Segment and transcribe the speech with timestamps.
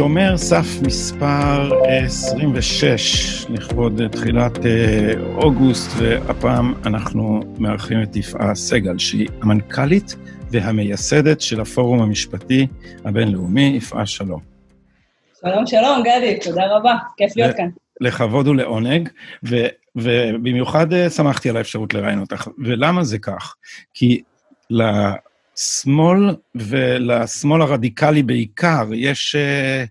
[0.00, 9.28] שומר סף מספר 26, לכבוד תחילת אה, אוגוסט, והפעם אנחנו מארחים את יפעה סגל, שהיא
[9.42, 10.16] המנכ"לית
[10.50, 12.66] והמייסדת של הפורום המשפטי
[13.04, 13.72] הבינלאומי.
[13.76, 14.49] יפעה, שלום.
[15.44, 17.68] שלום, שלום, גדי, תודה רבה, כיף להיות כאן.
[18.00, 19.08] לכבוד ולעונג,
[19.48, 19.56] ו,
[19.96, 22.48] ובמיוחד אה, שמחתי על האפשרות לראיין אותך.
[22.64, 23.54] ולמה זה כך?
[23.94, 24.22] כי
[24.70, 29.88] לשמאל ולשמאל הרדיקלי בעיקר יש uh,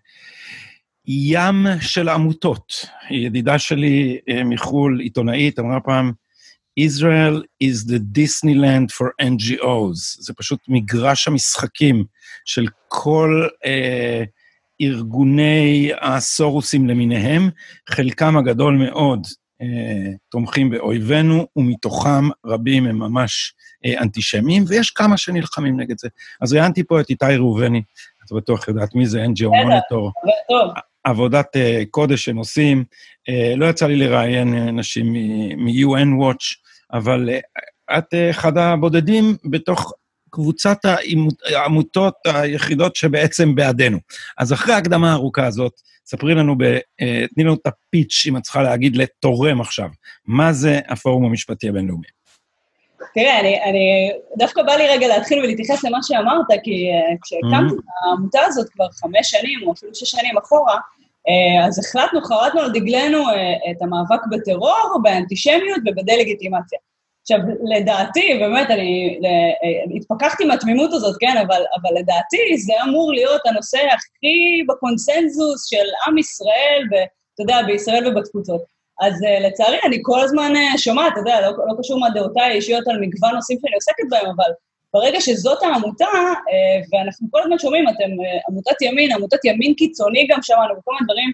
[1.07, 2.85] ים של עמותות.
[3.11, 6.11] ידידה שלי uh, מחו"ל, עיתונאית, אמרה פעם,
[6.79, 10.19] Israel is the Disneyland for NGOs.
[10.19, 12.03] זה פשוט מגרש המשחקים
[12.45, 14.38] של כל uh,
[14.81, 17.49] ארגוני הסורוסים למיניהם,
[17.89, 19.27] חלקם הגדול מאוד
[19.63, 19.65] uh,
[20.29, 23.53] תומכים באויבינו, ומתוכם רבים הם ממש
[23.85, 26.07] uh, אנטישמיים, ויש כמה שנלחמים נגד זה.
[26.41, 27.81] אז ראיינתי פה את איתי ראובני,
[28.25, 30.11] את בטוח יודעת מי זה, NGO מוניטור.
[31.03, 32.83] עבודת uh, קודש שהם עושים.
[33.55, 35.13] לא יצא לי לראיין uh, נשים
[35.57, 36.55] מ-UN Watch,
[36.93, 37.29] אבל
[37.97, 39.93] את אחד הבודדים בתוך
[40.31, 40.77] קבוצת
[41.45, 43.97] העמותות היחידות שבעצם בעדנו.
[44.37, 48.41] אז אחרי ההקדמה הארוכה הזאת, ספרי לנו, ב, uh, תני לנו את הפיץ', אם את
[48.41, 49.87] צריכה להגיד לתורם עכשיו,
[50.25, 52.07] מה זה הפורום המשפטי הבינלאומי?
[53.13, 57.79] תראה, אני, אני, דווקא בא לי רגע להתחיל ולהתייחס למה שאמרת, כי uh, כשהקמתי mm-hmm.
[57.79, 62.61] את העמותה הזאת כבר חמש שנים, או אפילו שש שנים אחורה, uh, אז החלטנו, חרטנו
[62.61, 66.79] על דגלנו uh, את המאבק בטרור, באנטישמיות ובדה-לגיטימציה.
[67.21, 67.39] עכשיו,
[67.75, 73.77] לדעתי, באמת, אני uh, התפכחתי מהתמימות הזאת, כן, אבל, אבל לדעתי זה אמור להיות הנושא
[73.77, 78.61] הכי בקונסנזוס של עם ישראל, ואתה יודע, בישראל ובתפוצות.
[79.01, 82.87] אז uh, לצערי, אני כל הזמן שומעת, אתה יודע, לא, לא קשור מה דעותיי האישיות
[82.87, 84.51] על מגוון נושאים שאני עוסקת בהם, אבל
[84.93, 86.05] ברגע שזאת העמותה,
[86.91, 88.09] ואנחנו כל הזמן שומעים, אתם
[88.49, 91.31] עמותת ימין, עמותת ימין קיצוני גם שמענו, וכל מיני דברים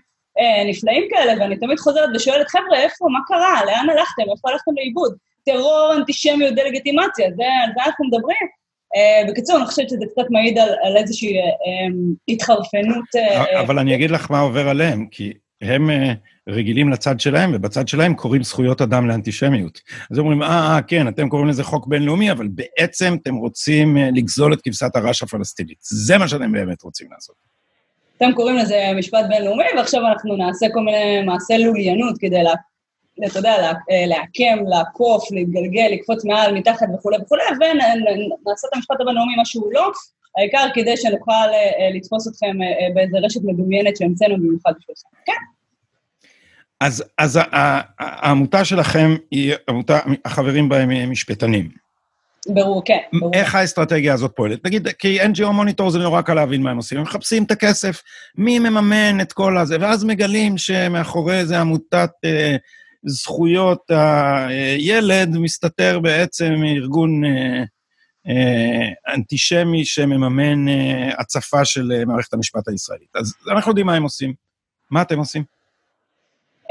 [0.69, 3.65] נפלאים כאלה, ואני תמיד חוזרת ושואלת, חבר'ה, איפה, מה קרה?
[3.65, 4.23] לאן הלכתם?
[4.31, 5.15] איפה הלכתם לאיבוד?
[5.45, 8.47] טרור, אנטישמיות, דה-לגיטימציה, זה, על זה אנחנו מדברים.
[8.95, 13.05] Uh, בקיצור, אני חושבת שזה קצת מעיד על, על איזושהי uh, um, התחרפנות.
[13.59, 15.89] אבל אני אגיד לך מה עובר עליהם, כי הם...
[16.49, 19.79] רגילים לצד שלהם, ובצד שלהם קוראים זכויות אדם לאנטישמיות.
[20.11, 24.09] אז אומרים, אה, אה, כן, אתם קוראים לזה חוק בינלאומי, אבל בעצם אתם רוצים אה,
[24.15, 25.77] לגזול את כבשת הרש הפלסטינית.
[25.81, 27.35] זה מה שאתם באמת רוצים לעשות.
[28.17, 32.41] אתם קוראים לזה משפט בינלאומי, ועכשיו אנחנו נעשה כל מיני מעשי לוליינות כדי,
[33.27, 39.35] אתה יודע, אה, לעקם, לעקוף, להתגלגל, לקפוץ מעל, מתחת וכולי וכולי, ונעשה את המשפט הבינלאומי
[39.35, 39.91] מה שהוא לא,
[40.37, 42.57] העיקר כדי שנוכל אה, לתפוס אתכם
[42.93, 45.09] באיזה רשת מדומיינת שהמצאנו במיוחד בשבילכם.
[45.25, 45.33] כן.
[46.81, 47.39] אז, אז
[47.99, 51.69] העמותה שלכם היא עמותה, החברים בה הם משפטנים.
[52.47, 52.97] ברור, כן.
[53.13, 53.31] ברור.
[53.33, 54.65] איך האסטרטגיה הזאת פועלת?
[54.65, 56.97] נגיד, כי NGO מוניטור זה נורא קל להבין מה הם עושים.
[56.97, 58.01] הם מחפשים את הכסף,
[58.37, 62.55] מי מממן את כל הזה, ואז מגלים שמאחורי זה עמותת אה,
[63.05, 67.63] זכויות הילד מסתתר בעצם ארגון אה,
[68.27, 73.15] אה, אנטישמי שמממן אה, הצפה של מערכת המשפט הישראלית.
[73.15, 74.33] אז אנחנו יודעים מה הם עושים.
[74.91, 75.43] מה אתם עושים?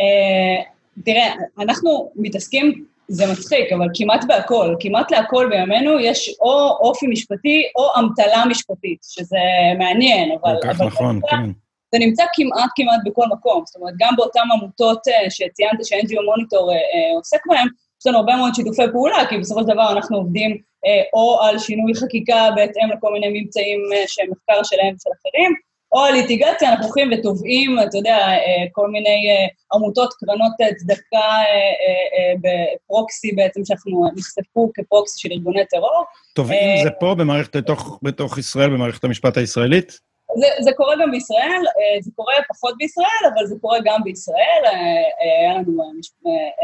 [0.00, 0.62] אה,
[1.04, 7.62] תראה, אנחנו מתעסקים, זה מצחיק, אבל כמעט בהכל, כמעט להכל בימינו יש או אופי משפטי
[7.76, 9.38] או אמתלה משפטית, שזה
[9.78, 10.54] מעניין, אבל...
[10.62, 11.50] כל כך נכון, כן.
[11.94, 16.72] זה נמצא כמעט כמעט בכל מקום, זאת אומרת, גם באותן עמותות uh, שציינת ש-NGO מוניטור
[16.72, 17.68] uh, uh, עוסק בהן,
[18.00, 20.58] יש לנו הרבה מאוד שיתופי פעולה, כי בסופו של דבר אנחנו עובדים
[21.12, 25.54] או על שינוי חקיקה בהתאם לכל מיני ממצאים שהם מחקר שלהם ושל אחרים,
[25.94, 31.18] או על ליטיגציה, אנחנו הולכים ותובעים, אתה יודע, אה, כל מיני אה, עמותות, קרנות צדקה
[31.18, 36.04] אה, בפרוקסי בעצם, שאנחנו נחשפו כפרוקסי של ארגוני טרור.
[36.34, 39.98] תובעים זה פה, במערכת, בתוך, בתוך ישראל, במערכת המשפט הישראלית?
[40.60, 41.62] זה, קורה גם בישראל,
[42.00, 44.62] זה קורה פחות בישראל, אבל זה קורה גם בישראל.
[45.40, 45.82] היה לנו,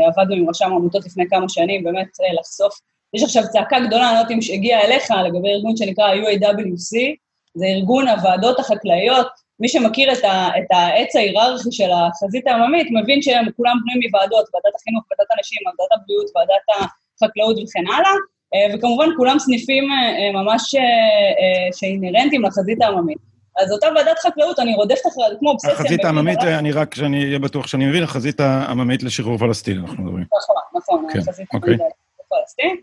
[0.07, 2.09] עבדנו עם רשם העמותות לפני כמה שנים, באמת
[2.39, 2.75] לחשוף.
[3.15, 7.17] יש עכשיו צעקה גדולה, אני לא יודעת אם הגיעה אליך, לגבי ארגון שנקרא UAWC,
[7.55, 9.27] זה ארגון הוועדות החקלאיות.
[9.61, 14.47] מי שמכיר את, ה, את העץ ההיררכי של החזית העממית, מבין שהם כולם בנויים מוועדות,
[14.55, 16.91] ועדת החינוך, ועדת הנשים, ועדת הבריאות, ועדת
[17.23, 18.15] החקלאות וכן הלאה,
[18.55, 23.30] אה, וכמובן כולם סניפים אה, ממש אה, שאינהרנטיים לחזית העממית.
[23.59, 25.73] אז אותה ועדת חקלאות, אני רודפת אחריה, כמו אובססיה.
[25.73, 30.25] החזית העממית, אני רק, שאני אהיה בטוח שאני מבין, החזית העממית לשחרור פלסטין, אנחנו מדברים.
[30.25, 31.73] נכון, נכון, כן, החזית אוקיי.
[31.73, 32.77] העממית לשחרור פלסטין.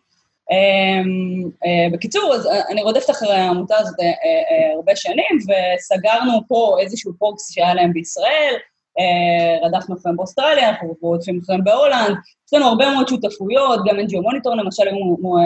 [0.51, 6.77] אמ, אה, בקיצור, אז אה, אני רודפת אחרי העמותה הזאת אה, הרבה שנים, וסגרנו פה
[6.81, 8.55] איזשהו proxy שהיה להם בישראל,
[9.63, 12.15] רדפנו אחריהם באוסטרליה, אנחנו רודפים אחריהם בהולנד,
[12.47, 14.95] יש לנו הרבה מאוד שותפויות, גם NGO Monitor למשל היו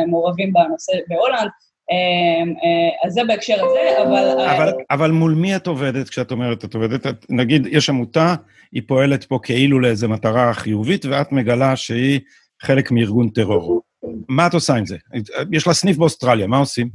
[0.08, 1.50] מעורבים בנושא בהולנד,
[3.06, 4.40] אז זה בהקשר הזה, אבל...
[4.56, 8.36] אבל, אבל מול מי את עובדת כשאת אומרת, את עובדת, את, נגיד, יש עמותה,
[8.72, 12.20] היא פועלת פה כאילו לאיזו מטרה חיובית, ואת מגלה שהיא
[12.62, 13.82] חלק מארגון טרור.
[14.30, 14.98] מה את עושה עם זה?
[15.52, 16.90] יש לה סניף באוסטרליה, מה עושים?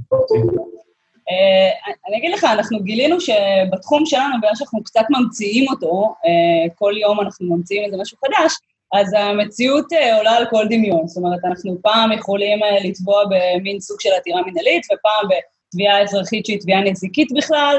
[1.31, 6.93] אה, אני אגיד לך, אנחנו גילינו שבתחום שלנו, בגלל שאנחנו קצת ממציאים אותו, אה, כל
[7.01, 8.55] יום אנחנו ממציאים איזה משהו חדש,
[8.95, 11.07] אז המציאות אה, עולה על כל דמיון.
[11.07, 15.29] זאת אומרת, אנחנו פעם יכולים לתבוע במין סוג של עתירה מנהלית, ופעם
[15.69, 17.77] בתביעה אזרחית שהיא תביעה נזיקית בכלל,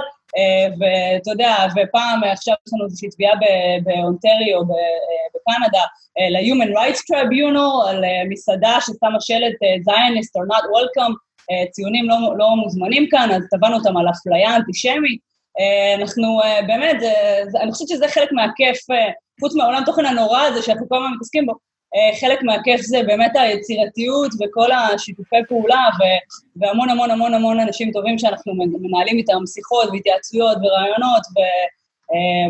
[0.79, 3.33] ואתה יודע, ופעם עכשיו יש לנו איזושהי תביעה
[3.83, 4.61] באונטריו,
[5.35, 5.83] בקנדה,
[6.31, 9.55] ל-Human Rights Tribunal, על מסעדה ששמה שלט
[9.87, 11.13] Zionist or not welcome,
[11.51, 15.19] אה, ציונים לא, לא מוזמנים כאן, אז תבענו אותם על אפליה אנטישמית.
[15.59, 16.97] אה, אנחנו אה, באמת,
[17.61, 18.77] אני חושבת שזה חלק מהכיף,
[19.39, 21.53] חוץ מהעולם תוכן הנורא הזה שאנחנו כל הזמן מתעסקים בו,
[22.19, 26.03] חלק מהכיף זה באמת היצירתיות וכל השיתופי פעולה, ו,
[26.55, 31.21] והמון המון המון המון אנשים טובים שאנחנו מנהלים איתם שיחות והתייעצויות ורעיונות,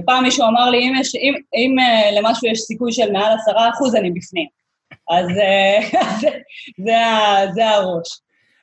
[0.04, 1.76] ופעם מישהו אמר לי, אם, יש, אם, אם
[2.18, 4.48] למשהו יש סיכוי של מעל עשרה אחוז, אני בפנים.
[5.10, 5.28] אז
[6.22, 6.30] זה,
[6.86, 6.98] זה,
[7.54, 8.20] זה הראש.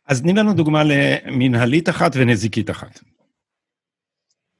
[0.08, 3.00] אז תני לנו דוגמה למנהלית אחת ונזיקית אחת.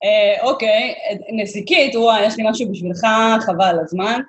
[0.05, 0.95] אה, אוקיי,
[1.33, 3.07] נזיקית, וואי, יש לי משהו בשבילך,
[3.47, 4.21] חבל הזמן.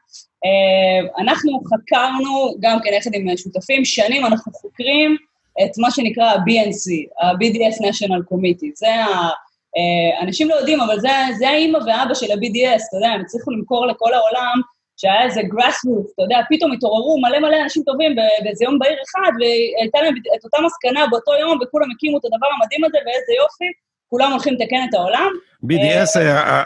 [0.46, 5.18] אה, אנחנו חקרנו, גם כן יחד עם שותפים, שנים אנחנו חוקרים
[5.64, 6.88] את מה שנקרא ה-BNC,
[7.22, 8.72] ה-BDS National Committee.
[8.76, 9.30] זה ה...
[9.78, 13.52] אה, אנשים לא יודעים, אבל זה, זה האימא ואבא של ה-BDS, אתה יודע, הם הצליחו
[13.52, 14.62] למכור לכל העולם
[14.98, 19.32] שהיה איזה grassroots, אתה יודע, פתאום התעוררו מלא מלא אנשים טובים באיזה יום בהיר אחד,
[19.40, 23.70] והייתה להם את אותה מסקנה באותו יום, וכולם הקימו את הדבר המדהים הזה, ואיזה יופי,
[24.18, 25.30] כולם הולכים לתקן את העולם.
[25.64, 26.20] BDS,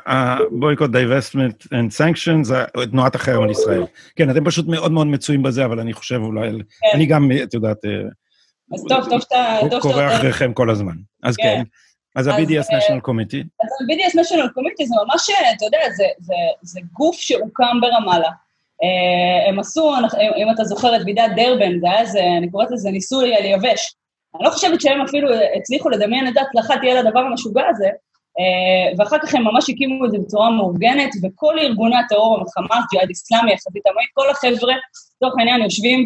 [0.06, 3.84] ה-Boycott, Divestment and Sanctions, זה תנועת החרם על ישראל.
[4.16, 6.88] כן, אתם פשוט מאוד מאוד מצויים בזה, אבל אני חושב אולי, כן.
[6.94, 7.92] אני גם, את יודעת, אה,
[8.74, 9.58] אז טוב, טוב שאתה...
[9.82, 10.94] קורא אחריכם כל הזמן.
[11.24, 11.44] אז כן.
[11.44, 11.64] כן.
[12.16, 13.44] אז ה-BDS National Committee?
[13.64, 15.80] אז ה-BDS National Committee זה ממש, אתה יודע,
[16.62, 18.30] זה גוף שהוקם ברמאללה.
[18.84, 19.94] אה, הם עשו,
[20.38, 23.96] אם אתה זוכר את ועידת דרבן, זה היה איזה, אני קוראת לזה ניסוי על יבש.
[24.36, 27.90] אני לא חושבת שהם אפילו הצליחו לדמיין את ההצלחה תהיה לדבר המשוגע הזה,
[28.40, 33.10] אה, ואחר כך הם ממש הקימו את זה בצורה מאורגנת, וכל ארגוני הטרור, חמאס, ג'יהאד
[33.10, 34.74] איסלאמי, יחסית עמית, כל החבר'ה,
[35.16, 36.06] לצורך העניין, יושבים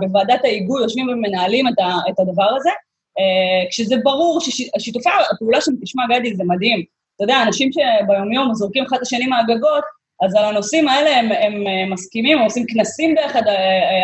[0.00, 1.68] בוועדת ההיגוי, יושבים ומנהלים
[2.08, 2.70] את הדבר הזה,
[3.18, 6.84] אה, כשזה ברור ששיתופי הפעולה שם, תשמע, גדי, זה מדהים.
[7.16, 9.84] אתה יודע, אנשים שביומיום זורקים אחד את השני מהגגות,
[10.22, 13.42] אז על הנושאים האלה הם, הם אה, מסכימים, הם עושים כנסים ביחד,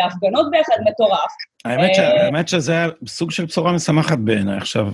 [0.05, 1.31] הפגנות ביחד, מטורף.
[1.65, 4.57] האמת, ש, האמת שזה היה סוג של בשורה משמחת בעיניי.
[4.57, 4.91] עכשיו,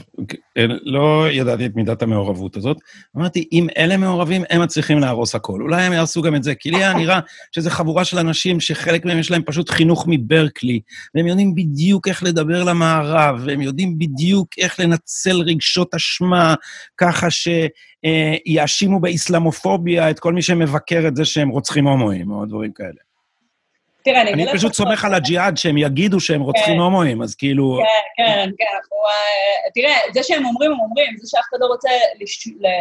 [0.83, 2.77] לא ידעתי את מידת המעורבות הזאת.
[3.17, 5.61] אמרתי, אם אלה מעורבים, הם מצליחים להרוס הכל.
[5.61, 7.19] אולי הם יעשו גם את זה, כי לי היה נראה
[7.51, 10.79] שזו חבורה של אנשים שחלק מהם יש להם פשוט חינוך מברקלי,
[11.15, 16.55] והם יודעים בדיוק איך לדבר למערב, והם יודעים בדיוק איך לנצל רגשות אשמה,
[16.97, 23.06] ככה שיאשימו באסלאמופוביה את כל מי שמבקר את זה שהם רוצחים הומואים, או דברים כאלה.
[24.07, 24.33] תראה, אני...
[24.33, 26.79] אני פשוט סומך על הג'יהאד שהם יגידו שהם רוצחים כן.
[26.79, 27.77] הומואים, אז כאילו...
[27.77, 28.65] כן, כן, כן.
[28.65, 31.89] אה, תראה, זה שהם אומרים, הם אומרים, זה שאף אחד לא רוצה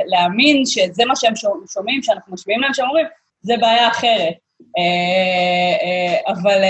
[0.07, 1.33] להאמין שזה מה שהם
[1.73, 3.07] שומעים, שאנחנו משמיעים להם שהם אומרים,
[3.43, 4.35] זה בעיה אחרת.
[4.79, 6.61] אה, אה, אבל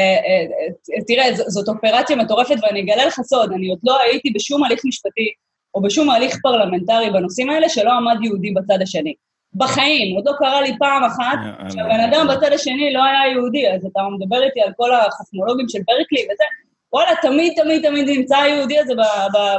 [1.06, 5.28] תראה, זאת אופרציה מטורפת, ואני אגלה לך סוד, אני עוד לא הייתי בשום הליך משפטי
[5.74, 9.14] או בשום הליך פרלמנטרי בנושאים האלה שלא עמד יהודי בצד השני.
[9.58, 11.38] בחיים, עוד לא קרה לי פעם אחת
[11.72, 15.78] שהבן אדם בצד השני לא היה יהודי, אז אתה מדבר איתי על כל החכמולוגים של
[15.86, 16.44] ברקלי וזה,
[16.92, 18.94] וואלה, תמיד תמיד תמיד נמצא היהודי הזה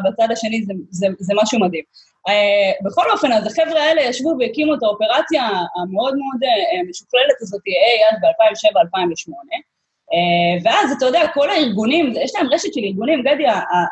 [0.05, 1.83] בצד השני, זה, זה, זה משהו מדהים.
[2.29, 5.43] Uh, בכל אופן, אז החבר'ה האלה ישבו והקימו את האופרציה
[5.75, 6.51] המאוד מאוד
[6.89, 12.81] משוכללת הזאת, אי יד ב-2007-2008, uh, ואז, אתה יודע, כל הארגונים, יש להם רשת של
[12.83, 13.47] ארגונים, גדי,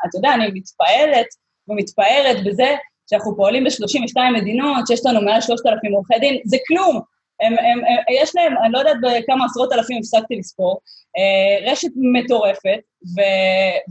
[0.10, 1.28] אתה יודע, אני מתפעלת
[1.68, 2.76] ומתפארת בזה
[3.10, 7.02] שאנחנו פועלים ב-32 מדינות, שיש לנו מעל 3,000 עורכי דין, זה כלום.
[7.42, 10.80] הם, הם, הם, יש להם, אני לא יודעת בכמה עשרות אלפים הפסקתי לספור,
[11.18, 12.80] אה, רשת מטורפת,
[13.16, 13.22] ו,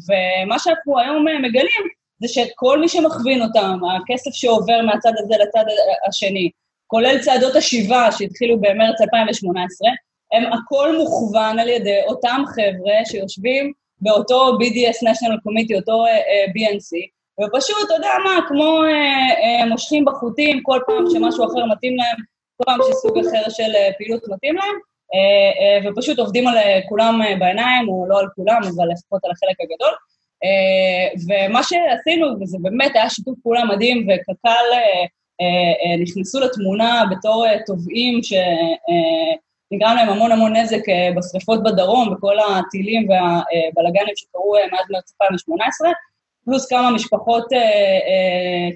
[0.06, 1.82] ומה שאנחנו היום מגלים
[2.20, 5.64] זה שכל מי שמכווין אותם, הכסף שעובר מהצד הזה לצד
[6.08, 6.50] השני,
[6.86, 9.90] כולל צעדות השיבה שהתחילו במרץ 2018,
[10.32, 17.08] הם הכל מוכוון על ידי אותם חבר'ה שיושבים באותו BDS National Committee, אותו uh, BNC,
[17.40, 22.16] ופשוט, אתה יודע מה, כמו אה, אה, מושכים בחוטים כל פעם שמשהו אחר מתאים להם,
[22.56, 24.76] כל פעם שסוג אחר של אה, פעילות מתאים להם,
[25.14, 29.24] אה, אה, ופשוט עובדים על אה, כולם אה, בעיניים, או לא על כולם, אבל לפחות
[29.24, 29.94] על החלק הגדול.
[30.44, 35.04] אה, ומה שעשינו, וזה באמת היה שיתוף פעולה מדהים, וקק"ל אה,
[35.40, 38.32] אה, נכנסו לתמונה בתור תובעים ש...
[38.32, 39.34] אה,
[39.72, 40.80] להם המון המון נזק
[41.16, 45.90] בשריפות בדרום, בכל הטילים והבלגנים שקרו מאז מרץ 2018,
[46.44, 47.44] פלוס כמה משפחות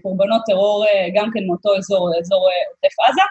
[0.02, 0.84] קורבנות טרור
[1.14, 3.22] גם כן מאותו אזור, אזור עוטף עזה.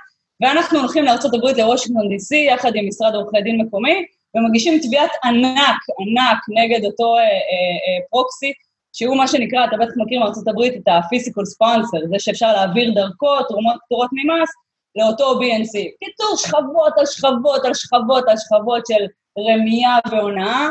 [0.42, 6.38] ואנחנו הולכים לארה"ב, לוושינגטון די.סי, יחד עם משרד עורכי דין מקומי, ומגישים תביעת ענק, ענק,
[6.50, 8.54] נגד אותו אה, אה, אה, פרוקסי,
[8.94, 13.76] שהוא מה שנקרא, אתה בטח מכיר הברית את ה-physical sponsor, זה שאפשר להעביר דרכו תרומות
[13.86, 14.50] פטורות ממס
[14.96, 16.06] לאותו BNC.
[16.06, 19.06] קיצור, שכבות על שכבות על שכבות על שכבות של
[19.40, 20.70] רמייה והונאה, אה,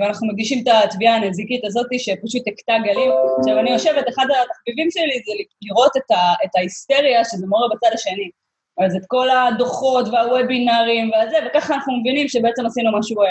[0.00, 3.10] ואנחנו מגישים את התביעה הנזיקית הזאת שפשוט הכתה גלים.
[3.38, 7.90] עכשיו, אני יושבת, אחד התחביבים שלי זה לראות את, ה, את ההיסטריה שזה מורה בצד
[7.94, 8.30] השני.
[8.78, 13.26] אז את כל הדוחות והוובינרים וזה, וככה אנחנו מבינים שבעצם עשינו משהו, אה,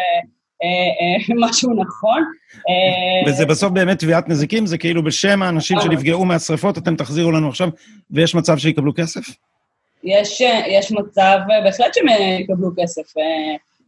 [0.63, 0.69] אה,
[1.01, 2.23] אה, משהו נכון.
[2.69, 4.65] אה, וזה בסוף באמת תביעת נזיקים?
[4.65, 5.77] זה כאילו בשם האנשים.
[5.81, 7.69] שנפגעו מהשרפות, אתם תחזירו לנו עכשיו,
[8.11, 9.21] ויש מצב שיקבלו כסף?
[10.03, 12.07] יש, יש מצב בהחלט שהם
[12.39, 13.13] יקבלו כסף.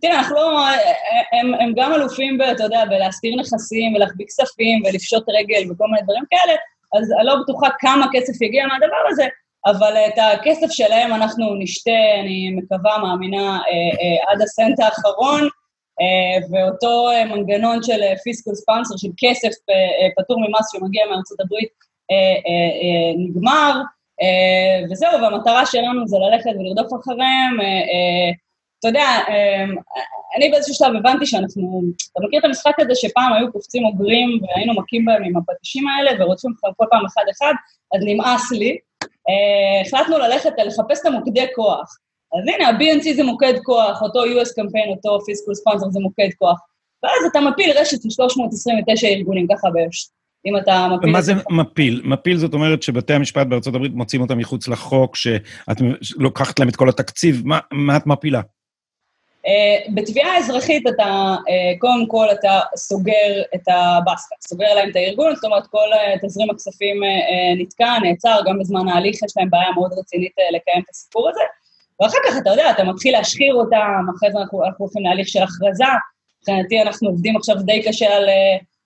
[0.03, 0.67] אה, תראה, אנחנו לא...
[0.67, 5.86] אה, הם, הם גם אלופים, ב, אתה יודע, בלהסתיר נכסים ולהחביא כספים ולפשוט רגל וכל
[5.88, 6.55] מיני דברים כאלה,
[6.93, 9.25] אז אני לא בטוחה כמה כסף יגיע מהדבר הזה,
[9.65, 13.62] אבל את הכסף שלהם אנחנו נשתה, אני מקווה, מאמינה, אה,
[14.01, 15.41] אה, עד הסנט האחרון,
[16.01, 21.39] אה, ואותו אה, מנגנון של פיסקל ספונסר, של כסף אה, אה, פטור ממס שמגיע מארצות
[21.39, 21.70] הברית,
[22.12, 23.81] אה, אה, אה, נגמר,
[24.22, 27.58] אה, וזהו, והמטרה שלנו זה ללכת ולרדוף אחריהם.
[28.81, 29.63] אתה יודע, אה,
[30.38, 34.73] אני באיזשהו שלב הבנתי שאנחנו, אתה מכיר את המשחק הזה שפעם היו קופצים אוגרים והיינו
[34.73, 37.53] מכים בהם עם הפטישים האלה ורודפים אותם כל פעם אחד-אחד,
[37.95, 38.77] אז נמאס לי.
[39.03, 41.97] אה, החלטנו ללכת לחפש את המוקדי כוח.
[42.33, 46.59] אז הנה, ה-BNC זה מוקד כוח, אותו US קמפיין, אותו פיסקול ספונסר זה מוקד כוח.
[47.03, 50.09] ואז אתה מפיל רשת של 329 ארגונים, ככה באש.
[50.45, 51.09] אם אתה מפיל...
[51.09, 52.01] מה זה מפיל?
[52.05, 55.77] מפיל זאת אומרת שבתי המשפט בארצות הברית מוצאים אותם מחוץ לחוק, שאת
[56.17, 58.41] לוקחת להם את כל התקציב, מה, מה את מפילה?
[59.48, 65.36] Uh, בתביעה אזרחית אתה, uh, קודם כל אתה סוגר את הבסטה, סוגר להם את הארגון,
[65.36, 67.01] זאת אומרת כל uh, תזרים הכספים
[67.57, 71.41] נתקע, נעצר, גם בזמן ההליך יש להם בעיה מאוד רצינית לקיים את הסיפור הזה,
[72.01, 75.43] ואחר כך אתה יודע, אתה מתחיל להשחיר אותם, אחרי זה אנחנו, אנחנו הולכים להליך של
[75.43, 75.83] הכרזה,
[76.39, 78.29] מבחינתי אנחנו עובדים עכשיו די קשה על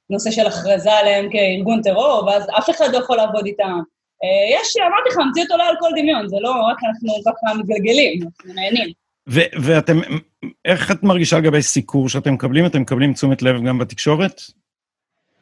[0.09, 3.79] נושא של הכרזה עליהם כארגון טרור, ואז אף אחד לא יכול לעבוד איתם.
[4.51, 8.53] יש, אמרתי לך, המציאות עולה על כל דמיון, זה לא רק אנחנו ככה מתגלגלים, אנחנו
[8.53, 9.04] נהנים.
[9.29, 9.99] ו- ואתם,
[10.65, 12.65] איך את מרגישה לגבי סיקור שאתם מקבלים?
[12.65, 14.41] אתם מקבלים תשומת לב גם בתקשורת?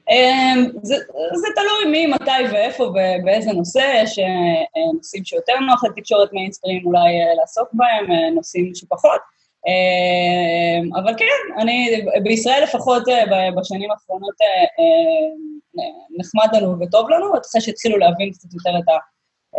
[0.09, 0.95] אמ, זה,
[1.33, 6.85] זה תלוי מי, מתי ואיפה ובאיזה נושא, יש אה, אה, נושאים שיותר נוח לתקשורת מיינסטרים
[6.85, 9.21] אולי אה, לעסוק בהם, נושאים שפחות.
[9.67, 13.03] אמ, אבל כן, אני, בישראל לפחות
[13.57, 14.35] בשנים האחרונות
[16.17, 18.97] נחמד לנו וטוב לנו, אחרי שהתחילו להבין קצת יותר את ה...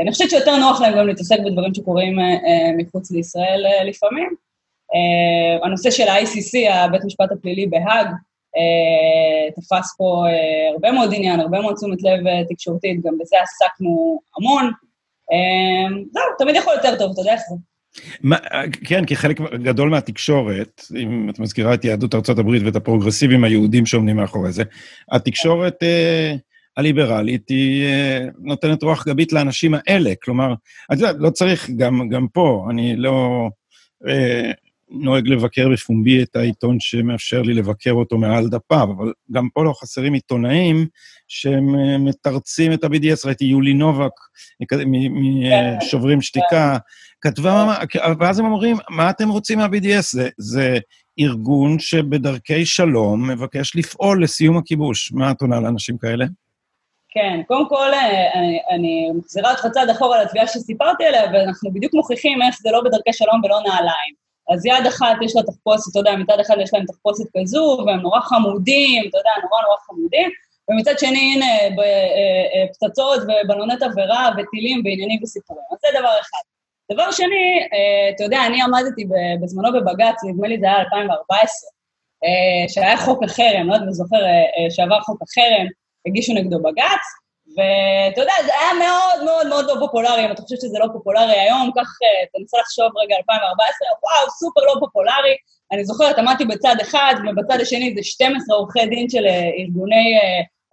[0.00, 2.18] אני חושבת שיותר נוח להם גם להתעסק בדברים שקורים
[2.78, 4.34] מחוץ לישראל לפעמים.
[5.64, 8.06] הנושא של ה-ICC, הבית משפט הפלילי בהאג,
[8.56, 13.36] אה, תפס פה אה, הרבה מאוד עניין, הרבה מאוד תשומת לב אה, תקשורתית, גם בזה
[13.42, 14.70] עסקנו המון.
[16.12, 17.54] זהו, תמיד יכול יותר טוב, אתה יודע איך זה.
[18.22, 18.36] מה,
[18.84, 24.16] כן, כי חלק גדול מהתקשורת, אם את מזכירה את יהדות ארה"ב ואת הפרוגרסיבים היהודים שעומדים
[24.16, 24.62] מאחורי זה,
[25.12, 26.34] התקשורת אה,
[26.76, 30.12] הליברלית היא אה, נותנת רוח גבית לאנשים האלה.
[30.22, 30.54] כלומר,
[30.92, 33.48] את יודעת, לא צריך, גם, גם פה, אני לא...
[34.08, 34.50] אה,
[34.90, 39.72] נוהג לבקר בפומבי את העיתון שמאפשר לי לבקר אותו מעל דפיו, אבל גם פה לא
[39.80, 40.86] חסרים עיתונאים
[41.28, 43.26] שמתרצים את ה-BDS.
[43.26, 44.10] ראיתי יולי נובק
[45.80, 46.78] משוברים שתיקה,
[47.20, 47.74] כתבה,
[48.18, 50.02] ואז הם אומרים, מה אתם רוצים מה-BDS?
[50.12, 50.78] זה, זה
[51.18, 55.12] ארגון שבדרכי שלום מבקש לפעול לסיום הכיבוש.
[55.12, 56.26] מה את עונה לאנשים כאלה?
[57.14, 61.94] כן, קודם כל, אה, אני, אני מחזירה אותך צעד אחורה לתביעה שסיפרתי עליה, ואנחנו בדיוק
[61.94, 64.14] מוכיחים איך זה לא בדרכי שלום ולא נעליים.
[64.52, 68.00] אז יד אחת יש לה תחפושת, אתה יודע, מצד אחד יש להם תחפושת כזו, והם
[68.00, 70.30] נורא חמודים, אתה יודע, נורא נורא חמודים,
[70.70, 71.84] ומצד שני, הנה, אה,
[72.54, 75.64] אה, פצצות ובלוני תבערה וטילים ועניינים וסיפורים.
[75.72, 76.44] אז זה דבר אחד.
[76.92, 77.66] דבר שני,
[78.14, 79.04] אתה יודע, אני עמדתי
[79.42, 81.70] בזמנו בבג"ץ, נדמה לי זה היה 2014,
[82.68, 84.16] שהיה חוק החרם, לא יודעת אם זוכר,
[84.70, 85.66] שעבר חוק החרם,
[86.06, 87.04] הגישו נגדו בג"ץ,
[87.56, 91.40] ואתה יודע, זה היה מאוד מאוד מאוד לא פופולרי, אם אתה חושב שזה לא פופולרי
[91.40, 95.36] היום, כך אה, תנסה לחשוב רגע 2014, וואו, סופר לא פופולרי.
[95.72, 100.16] אני זוכרת, עמדתי בצד אחד, ובצד השני זה 12 עורכי דין של אה, ארגוני,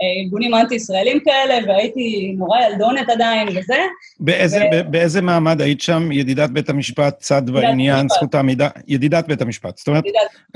[0.01, 3.77] אה, ארגונים אנטי-ישראלים כאלה, והייתי נורא ילדונת עדיין וזה.
[4.19, 4.91] באיזה, ו...
[4.91, 8.69] באיזה מעמד היית שם, ידידת בית המשפט, צד בעניין, זכות העמידה?
[8.88, 9.77] ידידת בית המשפט.
[9.77, 10.03] זאת אומרת,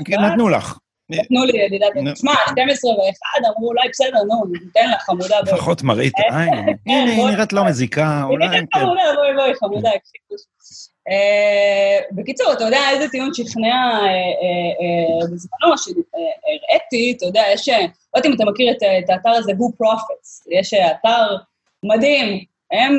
[0.08, 0.78] נתנו לך.
[1.10, 1.78] נתנו לי
[2.14, 5.40] תשמע, 12 ו-1, אמרו, אולי בסדר, נו, ניתן לך חמודה.
[5.40, 6.54] לפחות מראית עין.
[6.86, 8.44] הנה, היא נראית לא מזיקה, אולי...
[8.44, 9.90] היא נראית חמודה, בואי, בואי, חמודה,
[11.08, 13.98] Uh, בקיצור, אתה יודע איזה טיעון שכנע
[15.22, 17.74] בזמנו שהראיתי, אתה יודע, יש, לא
[18.16, 21.36] יודעת אם אתה מכיר את, את האתר הזה, Who Profits, יש אתר
[21.82, 22.98] מדהים, הם,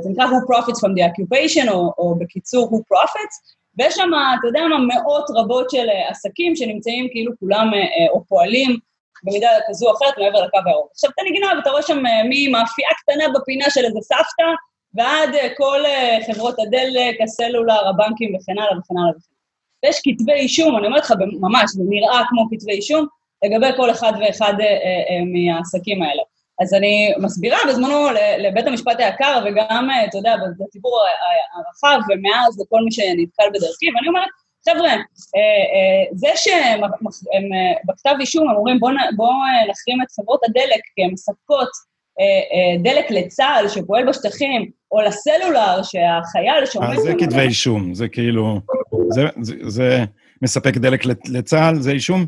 [0.00, 4.60] זה נקרא Who Profits from the Occupation, או בקיצור Who Profits, ויש שם, אתה יודע
[4.70, 8.78] מה, מאות רבות של עסקים שנמצאים כאילו כולם uh, או פועלים
[9.24, 10.90] במידה כזו או אחרת מעבר לקו הירוק.
[10.92, 11.98] עכשיו אתה נגנב, אתה רואה שם
[12.30, 14.50] ממאפייה קטנה בפינה של איזה סבתא,
[14.94, 19.12] ועד אה, כל אה, חברות הדלק, הסלולר, הבנקים וכן הלאה וכן הלאה וכן הלאה.
[19.84, 23.06] ויש כתבי אישום, אני אומרת לך, ממש, זה נראה כמו כתבי אישום,
[23.44, 26.22] לגבי כל אחד ואחד אה, מהעסקים האלה.
[26.60, 28.08] אז אני מסבירה בזמנו
[28.38, 31.00] לבית המשפט היקר, וגם, אתה יודע, בציבור
[31.54, 34.28] הרחב, ומאז לכל מי שנתקל בדרכי, ואני אומרת,
[34.68, 34.94] חבר'ה,
[36.12, 36.80] זה שהם
[37.84, 38.78] בכתב אישום הם אומרים,
[39.16, 39.30] בואו
[39.70, 41.68] נחרים את חברות הדלק, כי הן מספקות
[42.20, 46.88] אה, אה, דלק לצה"ל שפועל בשטחים, או לסלולר שהחייל שעומד...
[46.88, 48.60] אה, זה כתבי אישום, זה כאילו...
[49.08, 50.04] זה, זה, זה
[50.42, 52.26] מספק דלק לצה"ל, זה אישום?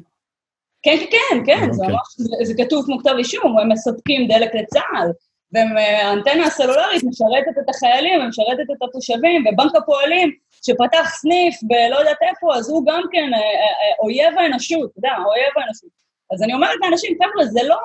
[0.82, 1.94] כן, כן, כן, זה אוקיי.
[1.94, 5.08] ממש, זה, זה כתוב כמו כתב אישום, הם מספקים דלק לצה"ל,
[5.52, 10.30] והאנטנה הסלולרית משרתת את החיילים ומשרתת את התושבים, ובנק הפועלים
[10.62, 13.30] שפתח סניף בלא יודעת איפה, אז הוא גם כן
[14.02, 15.90] אויב האנושות, אתה יודע, אויב האנושות.
[16.32, 17.78] אז אני אומרת לאנשים, חבר'ה, זה לא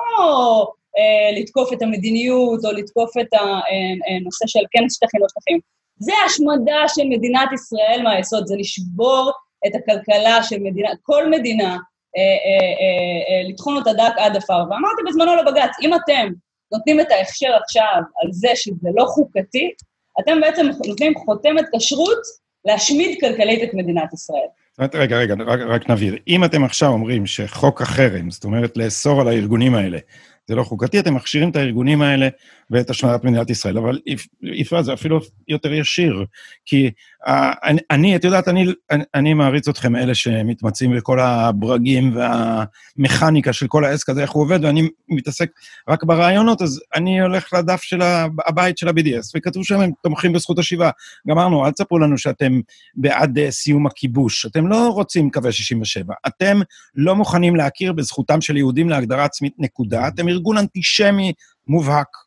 [0.98, 5.58] אה, לתקוף את המדיניות או לתקוף את הנושא של כן שטחים או שטחים.
[5.98, 9.32] זה השמדה של מדינת ישראל מהיסוד, זה לשבור
[9.66, 11.78] את הכלכלה של מדינה, כל מדינה, אה, אה,
[13.48, 14.64] לטחון אותה דק עד עפר.
[14.70, 16.28] ואמרתי בזמנו לבג"ץ, אם אתם
[16.72, 19.72] נותנים את ההכשר עכשיו על זה שזה לא חוקתי,
[20.20, 22.18] אתם בעצם נותנים חותמת כשרות
[22.64, 24.46] להשמיד כלכלית את מדינת ישראל.
[24.78, 26.16] רגע, רגע, רק, רק נבהיר.
[26.28, 29.98] אם אתם עכשיו אומרים שחוק החרם, זאת אומרת לאסור על הארגונים האלה,
[30.46, 32.28] זה לא חוקתי, אתם מכשירים את הארגונים האלה
[32.70, 34.00] ואת השמדת מדינת ישראל, אבל
[34.42, 36.24] יפעת זה אפילו יותר ישיר,
[36.66, 36.90] כי
[37.90, 38.66] אני, את יודעת, אני,
[39.14, 44.64] אני מעריץ אתכם, אלה שמתמצאים בכל הברגים והמכניקה של כל העסק הזה, איך הוא עובד,
[44.64, 45.50] ואני מתעסק
[45.88, 48.02] רק ברעיונות, אז אני הולך לדף של
[48.46, 50.90] הבית של ה-BDS, וכתוב שם הם תומכים בזכות השיבה.
[51.28, 52.60] גמרנו, אל תספרו לנו שאתם
[52.94, 54.46] בעד אה, סיום הכיבוש.
[54.46, 56.14] אתם לא רוצים קווי 67.
[56.26, 56.60] אתם
[56.94, 60.08] לא מוכנים להכיר בזכותם של יהודים להגדרה עצמית, נקודה.
[60.08, 61.32] אתם ארגון אנטישמי
[61.68, 62.23] מובהק.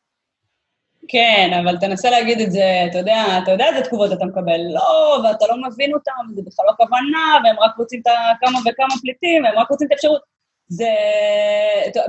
[1.08, 4.62] כן, אבל תנסה להגיד את זה, אתה יודע, אתה יודע איזה תגובות אתה מקבל.
[4.74, 8.08] לא, ואתה לא מבין אותם, זה בכלל לא כוונה, והם רק רוצים את
[8.42, 10.22] כמה וכמה פליטים, והם רק רוצים את האפשרות.
[10.68, 10.90] זה...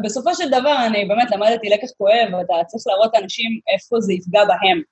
[0.02, 4.44] בסופו של דבר, אני באמת למדתי לקח כואב, ואתה צריך להראות לאנשים איפה זה יפגע
[4.44, 4.82] בהם.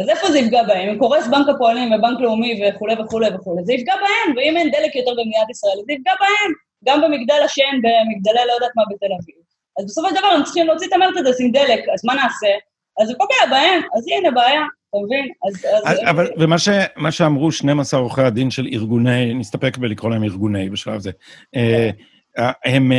[0.00, 0.88] אז איפה זה יפגע בהם?
[0.88, 4.96] אם קורס בנק הפועלים ובנק לאומי וכולי וכולי וכולי, זה יפגע בהם, ואם אין דלק
[4.96, 6.52] יותר במדינת ישראל, זה יפגע בהם.
[6.84, 9.36] גם במגדל השן, במגדלי לא יודעת מה בתל אביב.
[9.78, 12.69] אז בסופו של דבר הם צריכים להוציא את המרצדס עם דלק, אז מה נעשה?
[13.00, 15.28] אז זה פוגע בהם, אז הנה בעיה, אתה מבין?
[15.48, 15.66] אז...
[15.84, 16.68] אז אבל, ומה ש,
[17.10, 21.10] שאמרו 12 עורכי הדין של ארגוני, נסתפק בלקרוא להם ארגוני בשלב זה,
[21.56, 21.90] אה,
[22.38, 22.92] אה, הם...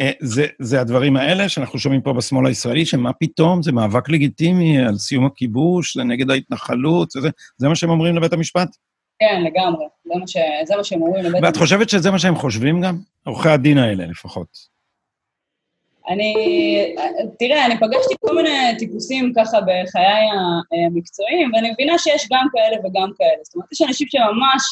[0.00, 4.86] אה, זה, זה הדברים האלה שאנחנו שומעים פה בשמאל הישראלי, שמה פתאום, זה מאבק לגיטימי
[4.86, 8.68] על סיום הכיבוש, זה נגד ההתנחלות, זה, זה מה שהם אומרים לבית המשפט?
[9.18, 11.46] כן, לגמרי, זה מה, ש, זה מה שהם אומרים לבית המשפט.
[11.46, 12.98] ואת חושבת שזה מה שהם חושבים גם?
[13.24, 14.75] עורכי הדין האלה לפחות.
[16.08, 16.34] אני,
[17.38, 20.26] תראה, אני פגשתי כל מיני טיפוסים ככה בחיי
[20.86, 23.38] המקצועיים, ואני מבינה שיש גם כאלה וגם כאלה.
[23.42, 24.62] זאת אומרת, יש אנשים שממש,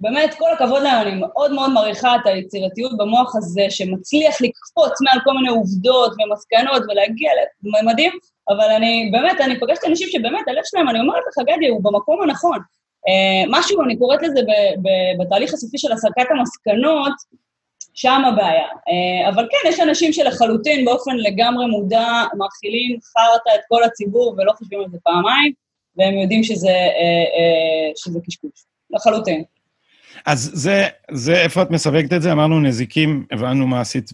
[0.00, 5.18] באמת, כל הכבוד להם, אני מאוד מאוד מעריכה את היצירתיות במוח הזה, שמצליח לקפוץ מעל
[5.24, 7.30] כל מיני עובדות ומסקנות ולהגיע
[7.62, 8.12] לממדים,
[8.48, 12.22] אבל אני, באמת, אני פגשתי אנשים שבאמת, הלב שלהם, אני אומרת לך, גדי, הוא במקום
[12.22, 12.58] הנכון.
[13.08, 14.40] Uh, משהו, אני קוראת לזה
[15.18, 17.12] בתהליך הסופי של הסקת המסקנות,
[18.00, 18.68] שם הבעיה.
[18.88, 22.08] אה, אבל כן, יש אנשים שלחלוטין, באופן לגמרי מודע,
[22.38, 25.52] מאכילים חרטא את כל הציבור ולא חושבים על זה פעמיים,
[25.96, 28.50] והם יודעים שזה, אה, אה, שזה קשקוש.
[28.90, 29.42] לחלוטין.
[30.26, 32.32] אז זה, זה, איפה את מסווגת את זה?
[32.32, 34.10] אמרנו נזיקים, הבנו מה עשית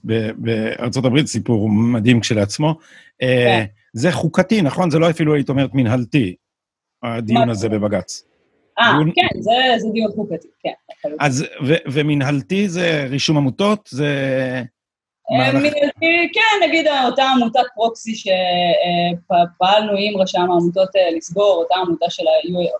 [0.96, 2.75] הברית, סיפור מדהים כשלעצמו.
[3.20, 3.64] כן.
[3.92, 4.90] זה חוקתי, נכון?
[4.90, 6.35] זה לא אפילו, היית אומרת, מנהלתי,
[7.03, 8.25] הדיון הזה בבג"ץ.
[8.79, 10.73] אה, כן, זה, זה דיון חוקתי, כן.
[11.21, 13.89] אז, ו, ומנהלתי זה רישום עמותות?
[13.93, 14.07] זה...
[15.31, 22.11] אה, מנהלתי, כן, נגיד אותה עמותת פרוקסי שפעלנו עם רשם העמותות אה, לסגור, אותה עמותה
[22.11, 22.25] של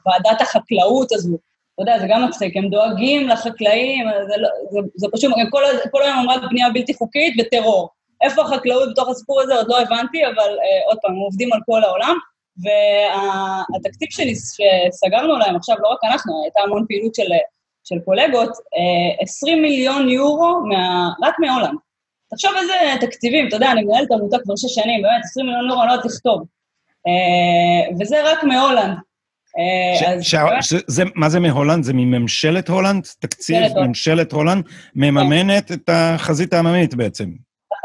[0.07, 1.39] ועדת החקלאות הזו.
[1.75, 6.03] אתה יודע, זה גם מצחיק, הם דואגים לחקלאים, זה, לא, זה, זה פשוט, כל, כל
[6.03, 7.89] היום אמרת בנייה בלתי חוקית וטרור.
[8.23, 11.61] איפה החקלאות בתוך הסיפור הזה עוד לא הבנתי, אבל אה, עוד פעם, הם עובדים על
[11.67, 12.17] כל העולם.
[12.62, 17.33] והתקציב שלי, שסגרנו להם עכשיו, לא רק אנחנו, הייתה המון פעילות של,
[17.85, 18.51] של קולגות,
[19.21, 21.79] 20 מיליון יורו מה, רק מהולנד.
[22.31, 25.83] תחשוב איזה תקציבים, אתה יודע, אני מנהלת עמותה כבר שש שנים, באמת, 20 מיליון יורו
[25.83, 26.42] אני לא יודעת לכתוב.
[28.01, 28.97] וזה רק מהולנד.
[31.14, 31.85] מה זה מהולנד?
[31.85, 33.07] זה מממשלת הולנד?
[33.21, 34.64] תקציב ממשלת הולנד
[34.95, 37.31] מממנת את החזית העממית בעצם.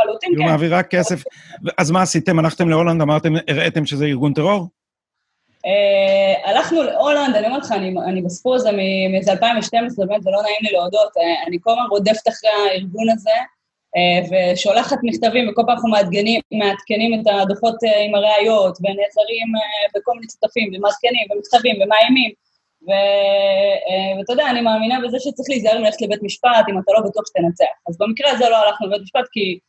[0.03, 0.41] לחלוטין, כן.
[0.41, 1.23] היא מעבירה כסף.
[1.77, 2.39] אז מה עשיתם?
[2.39, 4.67] הלכתם להולנד, אמרתם, הראיתם שזה ארגון טרור?
[5.67, 8.69] Uh, הלכנו להולנד, אני אומרת לך, אני, אני בסיפור הזה
[9.11, 13.37] מאיזה 2012, באמת, ולא נעים לי להודות, uh, אני כל הזמן רודפת אחרי הארגון הזה,
[13.95, 19.47] uh, ושולחת מכתבים, וכל פעם אנחנו מעדכנים, מעדכנים את הדוחות עם הראיות, ונעזרים
[19.95, 22.31] בכל מיני שותפים, ומעדכנים, ומכתבים, ומאיימים,
[24.17, 27.73] ואתה יודע, אני מאמינה בזה שצריך להיזהר מלכת לבית משפט, אם אתה לא בטוח שתנצח.
[27.89, 29.59] אז במקרה הזה לא הלכנו לבית משפט, כי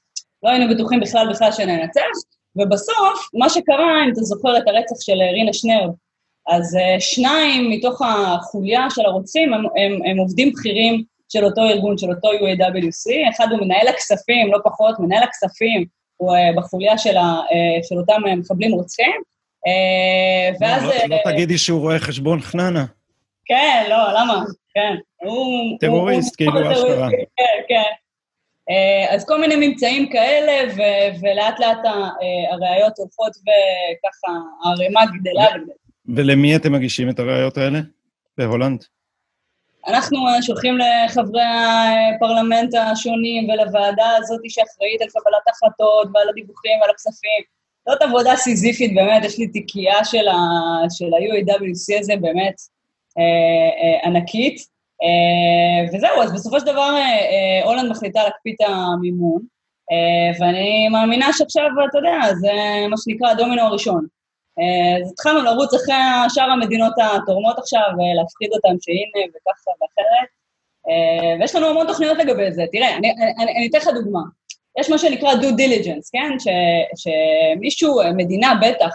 [0.42, 2.00] לא היינו בטוחים בכלל בכלל שננצח,
[2.56, 5.88] ובסוף, מה שקרה, אם אתה זוכר את הרצח של רינה שנר,
[6.48, 11.98] אז uh, שניים מתוך החוליה של הרוצחים הם, הם, הם עובדים בכירים של אותו ארגון,
[11.98, 15.84] של אותו UAWC, אחד הוא מנהל הכספים, לא פחות, מנהל הכספים
[16.16, 19.22] הוא uh, בחוליה של, ה, uh, של אותם מחבלים רוצחים,
[20.60, 20.82] ואז...
[20.82, 22.84] לא, לא, לא תגידי שהוא רואה חשבון חננה.
[23.44, 24.44] כן, לא, למה?
[24.74, 24.94] כן.
[25.22, 25.78] הוא...
[25.80, 27.08] טרוריסט, כאילו, אשכרה.
[27.10, 28.01] כן, כן.
[28.72, 31.92] אה, אז כל מיני ממצאים כאלה, ו- ולאט לאט אה,
[32.52, 34.32] הראיות הולכות וככה
[34.64, 35.74] הערימה גדלה וגדלה.
[36.08, 37.78] ולמי אתם מגישים את הראיות האלה?
[38.38, 38.84] בהולנד?
[39.86, 46.90] אנחנו אה, שולחים לחברי הפרלמנט השונים ולוועדה הזאת שאחראית על קבלת החלטות ועל הדיווחים ועל
[46.90, 47.42] הכספים.
[47.88, 52.54] זאת עבודה סיזיפית, באמת, יש לי תיקייה של ה-UAWC הזה, באמת
[53.18, 54.71] אה, אה, ענקית.
[55.02, 59.42] אה, וזהו, אז בסופו של דבר אה, אה, הולנד מחליטה להקפיא את המימון,
[60.40, 62.52] ואני מאמינה שעכשיו, אתה יודע, זה
[62.90, 64.06] מה שנקרא הדומינו הראשון.
[65.02, 65.94] אז התחלנו לרוץ אחרי
[66.28, 70.28] שאר המדינות התורמות עכשיו, ולהפחיד אותן שהנה וככה ואחרת,
[71.40, 72.64] ויש לנו המון תוכניות לגבי זה.
[72.72, 74.20] תראה, אני, אני, אני אתן לך דוגמה.
[74.78, 76.38] יש מה שנקרא due diligence, כן?
[76.38, 76.48] ש,
[76.96, 78.94] שמישהו, מדינה בטח,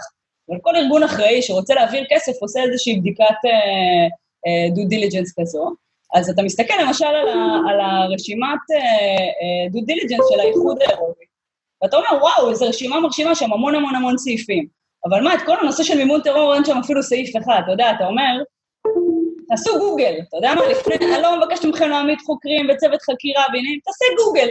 [0.50, 5.74] אבל כל ארגון אחראי שרוצה להעביר כסף עושה איזושהי בדיקת uh, due diligence כזו.
[6.14, 8.58] אז אתה מסתכל למשל על, ה, על הרשימת
[9.72, 11.24] due uh, diligence של האיחוד האירופי,
[11.82, 14.66] ואתה אומר, וואו, איזו רשימה מרשימה שם המון המון המון סעיפים.
[15.04, 17.90] אבל מה, את כל הנושא של מימון טרור אין שם אפילו סעיף אחד, אתה יודע,
[17.90, 18.42] אתה אומר,
[19.48, 23.80] תעשו גוגל, אתה יודע מה, לפני, אני לא מבקשת מכם להעמיד חוקרים וצוות חקירה בעניינים,
[23.84, 24.48] תעשה גוגל.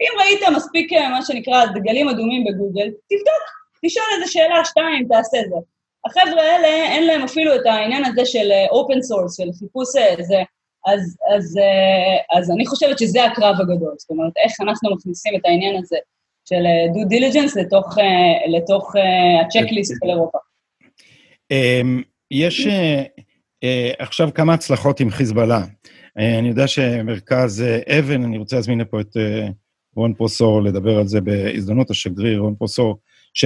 [0.00, 3.44] אם ראית מספיק, אה, מה שנקרא, דגלים אדומים בגוגל, תבדוק,
[3.84, 5.56] תשאל איזה שאלה, שתיים, תעשה זה.
[6.06, 10.42] החבר'ה האלה, אין להם אפילו את העניין הזה של open אה, source, של חיפוש איזה
[10.94, 15.40] אז, אז, אה, אז אני חושבת שזה הקרב הגדול, זאת אומרת, איך אנחנו מכניסים את
[15.44, 15.96] העניין הזה
[16.48, 16.62] של
[16.94, 18.92] due אה, diligence לתוך, אה, לתוך
[19.42, 20.38] ה checklist של אירופה.
[21.50, 22.66] אמ, יש
[23.98, 25.64] עכשיו כמה הצלחות עם חיזבאללה.
[26.16, 27.64] אני יודע שמרכז
[27.98, 29.16] אבן, אני רוצה להזמין לפה את
[29.96, 32.98] רון פרוסור לדבר על זה בהזדמנות, השגריר רון פרוסור,
[33.34, 33.44] ש,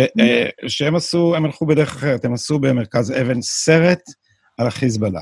[0.66, 4.00] שהם עשו, הם הלכו בדרך אחרת, הם עשו במרכז אבן סרט
[4.62, 5.20] על החיזבאללה.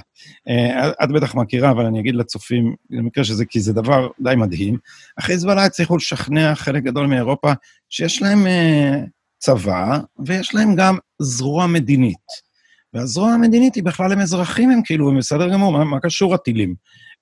[0.49, 4.79] אה, את בטח מכירה, אבל אני אגיד לצופים, במקרה שזה, כי זה דבר די מדהים.
[5.19, 7.53] החיזבאללה הצליחו לשכנע חלק גדול מאירופה
[7.89, 9.01] שיש להם אה,
[9.39, 12.51] צבא, ויש להם גם זרוע מדינית.
[12.95, 16.75] והזרוע המדינית היא בכלל הם אזרחים, הם כאילו, הם בסדר גמור, מה, מה קשור הטילים?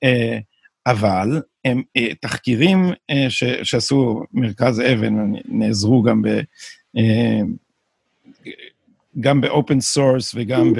[0.05, 0.39] אה,
[0.87, 1.83] אבל הם
[2.21, 2.93] תחקירים
[3.29, 5.15] ש, שעשו מרכז אבן,
[5.49, 6.29] נעזרו גם ב...
[9.21, 10.73] גם ב open source וגם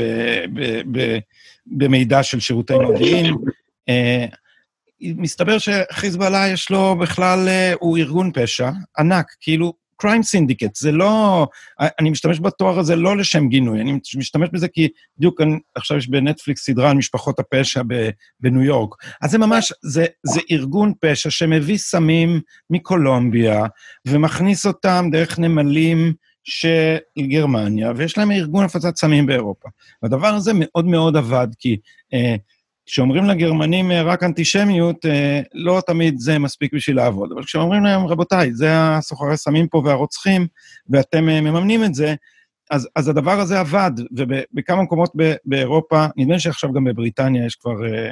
[1.67, 3.35] במידע של שירותי מודיעין.
[3.91, 4.37] Uh,
[5.01, 11.47] מסתבר שחיזבאללה יש לו בכלל, uh, הוא ארגון פשע ענק, כאילו crime syndicate, זה לא,
[12.01, 15.41] אני משתמש בתואר הזה לא לשם גינוי, אני משתמש בזה כי בדיוק
[15.75, 17.83] עכשיו יש בנטפליקס סדרה על משפחות הפשע
[18.41, 18.95] בניו יורק.
[19.23, 23.67] אז זה ממש, זה, זה ארגון פשע שמביא סמים מקולומביה
[24.07, 26.13] ומכניס אותם דרך נמלים
[26.49, 29.69] של גרמניה, ויש להם ארגון הפצת סמים באירופה.
[30.03, 31.77] והדבר הזה מאוד מאוד עבד, כי
[32.15, 32.37] אה,
[32.87, 37.33] כשאומרים לגרמנים אה, רק אנטישמיות, אה, לא תמיד זה מספיק בשביל לעבוד.
[37.33, 40.47] אבל כשאומרים להם, רבותיי, זה הסוחרי סמים פה והרוצחים,
[40.91, 42.15] ואתם אה, מממנים את זה,
[42.71, 47.55] אז, אז הדבר הזה עבד, ובכמה מקומות ב, באירופה, נדמה לי שעכשיו גם בבריטניה יש
[47.55, 47.87] כבר...
[47.87, 48.11] אה,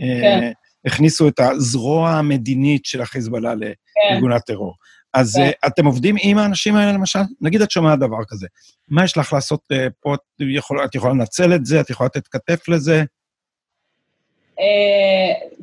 [0.00, 0.52] אה כן.
[0.86, 4.36] הכניסו את הזרוע המדינית של החיזבאללה לארגון כן.
[4.36, 4.74] הטרור.
[5.16, 7.18] אז uh, אתם עובדים עם האנשים האלה, למשל?
[7.40, 8.46] נגיד את שומעת דבר כזה.
[8.88, 10.14] מה יש לך לעשות uh, פה?
[10.14, 11.80] את, יכול, את יכולה לנצל את זה?
[11.80, 13.04] את יכולה לתת כתף לזה?
[14.60, 15.56] Uh,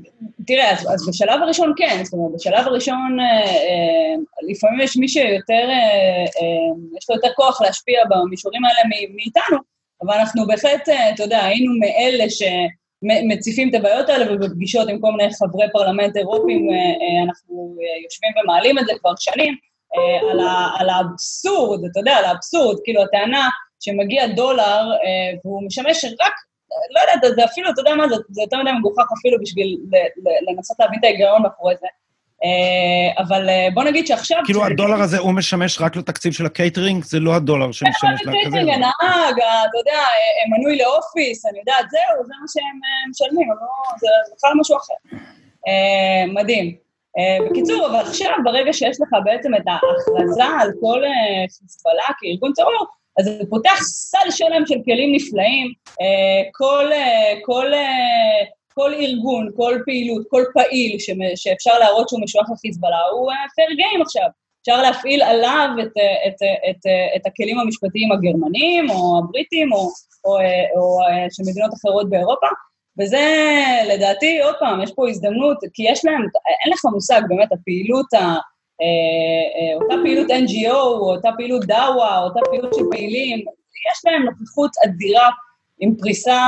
[0.48, 5.08] תראה, אז, אז בשלב הראשון כן, זאת אומרת, בשלב הראשון uh, uh, לפעמים יש מי
[5.08, 9.58] שיותר, uh, uh, יש לו יותר כוח להשפיע במישורים האלה מאיתנו,
[10.02, 12.42] אבל אנחנו בהחלט, uh, אתה יודע, היינו מאלה ש...
[13.04, 18.04] מציפים את הבעיות האלה, ובפגישות עם כל מיני חברי פרלמנט אירופיים אה, אה, אנחנו אה,
[18.04, 19.56] יושבים ומעלים את זה כבר שנים,
[20.32, 24.92] על, ה, על האבסורד, אתה יודע, על האבסורד, כאילו הטענה שמגיע דולר
[25.46, 26.34] והוא משמש רק
[26.92, 29.78] לא יודעת, זה אפילו, אתה יודע מה, זה, זה יותר מדי מגוחך אפילו בשביל
[30.48, 31.88] לנסות להבין את ההיגיון מאחורי זה.
[32.44, 34.38] אה, אבל אה, בוא נגיד שעכשיו...
[34.46, 37.04] כאילו הדולר הזה, הוא משמש רק לתקציב של הקייטרינג?
[37.04, 38.30] זה לא הדולר שמשמש לכזה?
[38.30, 39.36] הקייטרינג, הנהג,
[39.70, 42.80] אתה יודע, אה, מנוי לאופיס, אני יודעת, זהו, זה מה שהם
[43.10, 45.18] משלמים, לא, זה בכלל משהו אחר.
[46.34, 46.76] מדהים.
[47.50, 51.02] בקיצור, אבל עכשיו, ברגע שיש לך בעצם את ההכרזה על כל
[51.60, 52.86] חיזבאללה כארגון טרור,
[53.20, 55.74] אז זה פותח סל שלם של כלים נפלאים.
[56.54, 56.90] כל,
[57.46, 57.72] כל
[58.74, 60.98] כל ארגון, כל פעילות, כל פעיל
[61.36, 64.28] שאפשר להראות שהוא משוייך לחיזבאללה, הוא פייר uh, גיים עכשיו.
[64.62, 69.74] אפשר להפעיל עליו את, את, אה, את, אה, את, את הכלים המשפטיים הגרמנים, או הבריטים,
[69.74, 69.90] או,
[70.26, 70.38] או,
[70.76, 71.00] או,
[71.32, 72.48] של מדינות אחרות באירופה,
[73.00, 73.26] וזה,
[73.90, 76.22] לדעתי, עוד פעם, יש פה הזדמנות, כי יש להם,
[76.66, 78.36] אין לך מושג, באמת, הפעילות, ה,
[79.76, 83.40] אותה פעילות NGO, או אותה פעילות דאווה, או אותה פעילות של פעילים,
[83.92, 85.30] יש להם נוכחות אדירה
[85.80, 86.42] עם פריסה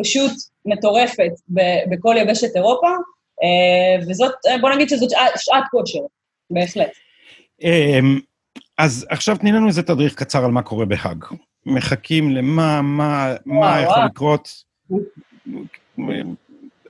[0.00, 0.32] פשוט
[0.66, 1.32] מטורפת
[1.90, 2.88] בכל יבשת אירופה,
[3.42, 5.98] אה, וזאת, אה, בוא נגיד שזאת שעת, כושר,
[6.50, 6.90] בהחלט.
[7.62, 8.20] אמ,
[8.78, 11.24] אז עכשיו תני לנו איזה תדריך קצר על מה קורה בהאג.
[11.66, 14.48] מחכים למה, מה, מה יכול לקרות?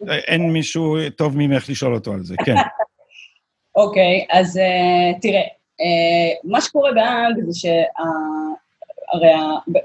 [0.08, 2.54] אין מישהו טוב ממך לשאול אותו על זה, כן.
[3.76, 4.60] אוקיי, אז
[5.22, 5.42] תראה,
[6.44, 7.82] מה שקורה בהאג זה שה...
[9.12, 9.32] הרי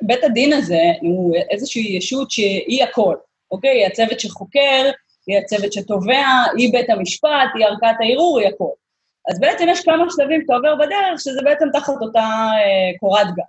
[0.01, 3.15] בית הדין הזה הוא איזושהי ישות שהיא הכל.
[3.51, 3.69] אוקיי?
[3.69, 4.91] היא הצוות שחוקר,
[5.27, 6.25] היא הצוות שתובע,
[6.57, 8.71] היא בית המשפט, היא ערכת הערעור, היא הכול.
[9.29, 13.43] אז בעצם יש כמה שלבים שאתה עובר בדרך, שזה בעצם תחת אותה אה, קורת גג.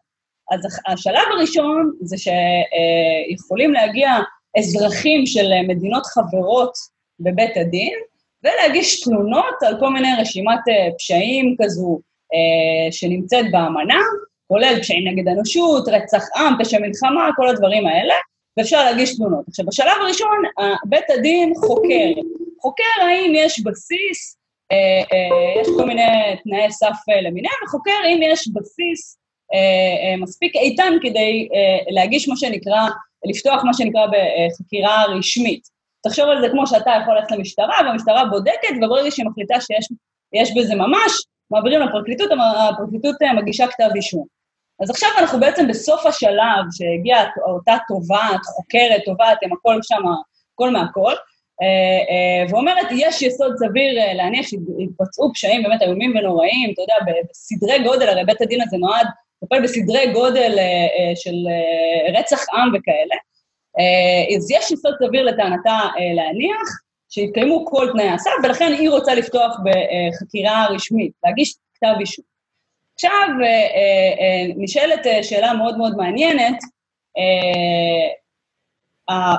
[0.53, 4.11] אז השלב הראשון זה שיכולים אה, להגיע
[4.59, 6.73] אזרחים של מדינות חברות
[7.21, 7.95] בבית הדין,
[8.45, 12.01] ולהגיש תלונות על כל מיני רשימת אה, פשעים כזו
[12.35, 14.01] אה, שנמצאת באמנה,
[14.49, 18.15] כולל פשעים נגד אנושות, רצח עם, פשע מלחמה, כל הדברים האלה.
[18.57, 19.45] ואפשר להגיש תלונות.
[19.49, 20.39] עכשיו, בשלב הראשון,
[20.85, 22.21] בית הדין חוקר.
[22.63, 24.37] חוקר האם יש בסיס,
[24.73, 26.03] אה, אה, יש כל מיני
[26.45, 29.19] תנאי סף אה, למיניהם, וחוקר אם יש בסיס
[30.19, 31.49] מספיק איתן כדי
[31.91, 32.81] להגיש מה שנקרא,
[33.25, 35.69] לפתוח מה שנקרא בחקירה רשמית.
[36.03, 40.75] תחשוב על זה כמו שאתה יכול ללכת למשטרה, והמשטרה בודקת, וברגע שהיא מחליטה שיש בזה
[40.75, 41.13] ממש,
[41.51, 42.31] מעבירים לפרקליטות,
[42.71, 44.27] הפרקליטות מגישה כתב אישום.
[44.83, 50.03] אז עכשיו אנחנו בעצם בסוף השלב שהגיעה אותה תובעת, חוקרת, תובעת, הם הכל שם,
[50.55, 51.13] הכל מהכל,
[51.63, 51.67] אה,
[52.11, 56.95] אה, ואומרת, יש יסוד סביר אה, להניח שהתבצעו פשעים באמת איומים ונוראים, אתה יודע,
[57.31, 59.07] בסדרי גודל, הרי בית הדין הזה נועד
[59.43, 60.59] לטפל בסדרי גודל
[61.15, 61.35] של
[62.19, 63.15] רצח עם וכאלה.
[64.37, 65.79] אז יש יסוד סביר לטענתה
[66.15, 66.69] להניח
[67.09, 72.32] שהתקיימו כל תנאי הסף, ולכן היא רוצה לפתוח בחקירה רשמית, להגיש כתב אישום.
[72.95, 76.59] עכשיו, אה, אה, אה, נשאלת שאלה מאוד מאוד מעניינת,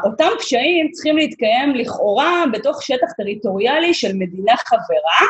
[0.04, 5.28] אותם פשעים צריכים להתקיים לכאורה בתוך שטח טריטוריאלי של מדינה חברה,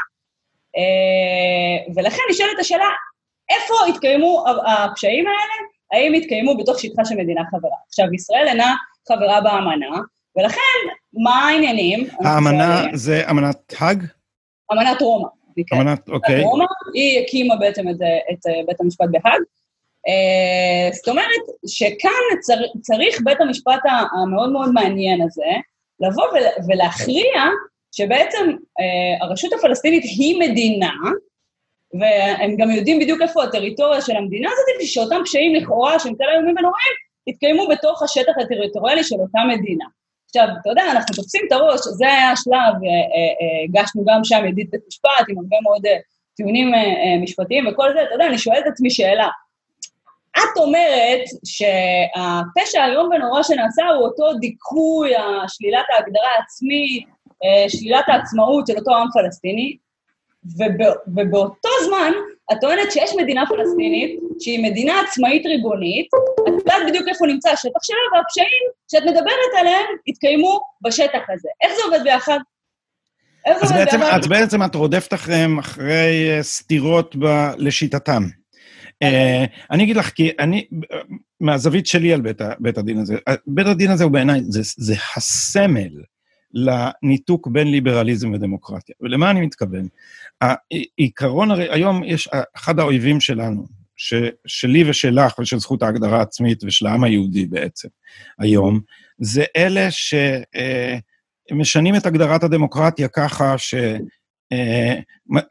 [1.96, 2.90] ולכן נשאלת השאלה,
[3.50, 5.68] איפה התקיימו הפשעים האלה?
[5.92, 7.78] האם התקיימו בתוך שטחה של מדינה חברה?
[7.88, 8.76] עכשיו, ישראל אינה
[9.08, 9.98] חברה באמנה,
[10.36, 10.80] ולכן,
[11.14, 12.08] מה העניינים?
[12.26, 14.04] האמנה זה אמנת האג?
[14.74, 15.28] אמנת רומא.
[15.74, 16.44] אמנת, אוקיי.
[16.44, 17.96] רומא, היא הקימה בעצם את,
[18.32, 19.42] את בית המשפט בהאג.
[20.08, 23.80] Uh, זאת אומרת שכאן צר, צריך בית המשפט
[24.12, 25.52] המאוד מאוד מעניין הזה
[26.00, 26.24] לבוא
[26.68, 27.42] ולהכריע
[27.92, 30.94] שבעצם uh, הרשות הפלסטינית היא מדינה,
[32.00, 36.56] והם גם יודעים בדיוק איפה הטריטוריה של המדינה הזאת, שאותם פשעים לכאורה שהם כאלה איומים
[36.58, 36.94] ונוראים,
[37.28, 39.86] יתקיימו בתוך השטח הטריטוריאלי של אותה מדינה.
[40.36, 44.24] עכשיו, אתה יודע, אנחנו תופסים את הראש, זה היה השלב, אה, אה, אה, הגשנו גם
[44.24, 45.82] שם ידיד בית משפט עם הרבה מאוד
[46.36, 46.72] טיעונים
[47.24, 49.28] משפטיים וכל זה, אתה יודע, אני שואלת את עצמי שאלה.
[50.38, 55.12] את אומרת שהפשע האיום ונורא שנעשה הוא אותו דיכוי,
[55.48, 57.08] שלילת ההגדרה העצמית,
[57.68, 59.78] שלילת העצמאות של אותו עם פלסטיני,
[61.08, 62.12] ובאותו זמן
[62.52, 66.08] את טוענת שיש מדינה פלסטינית, שהיא מדינה עצמאית ריבונית,
[66.48, 71.50] את יודעת בדיוק איפה נמצא השטח שלה, והפשעים שאת מדברת עליהם התקיימו בשטח הזה.
[71.64, 72.40] איך זה עובד ביחד?
[73.46, 74.20] אז בעצם, ביחד?
[74.20, 77.26] אז בעצם את רודפת אחריהם אחרי אה, סתירות ב,
[77.58, 78.24] לשיטתם.
[79.04, 80.68] Uh, אני אגיד לך, כי אני,
[81.42, 83.16] מהזווית שלי על בית, בית הדין הזה,
[83.48, 85.90] בית הדין הזה הוא בעיניי, זה, זה הסמל
[86.54, 88.96] לניתוק בין ליברליזם ודמוקרטיה.
[89.02, 89.88] ולמה אני מתכוון?
[90.42, 94.14] העיקרון, הרי היום יש, אחד האויבים שלנו, ש,
[94.48, 97.88] שלי ושלך ושל זכות ההגדרה העצמית ושל העם היהודי בעצם,
[98.40, 98.80] היום,
[99.18, 99.88] זה אלה
[101.52, 103.76] שמשנים אה, את הגדרת הדמוקרטיה ככה ש...
[104.54, 104.58] Uh,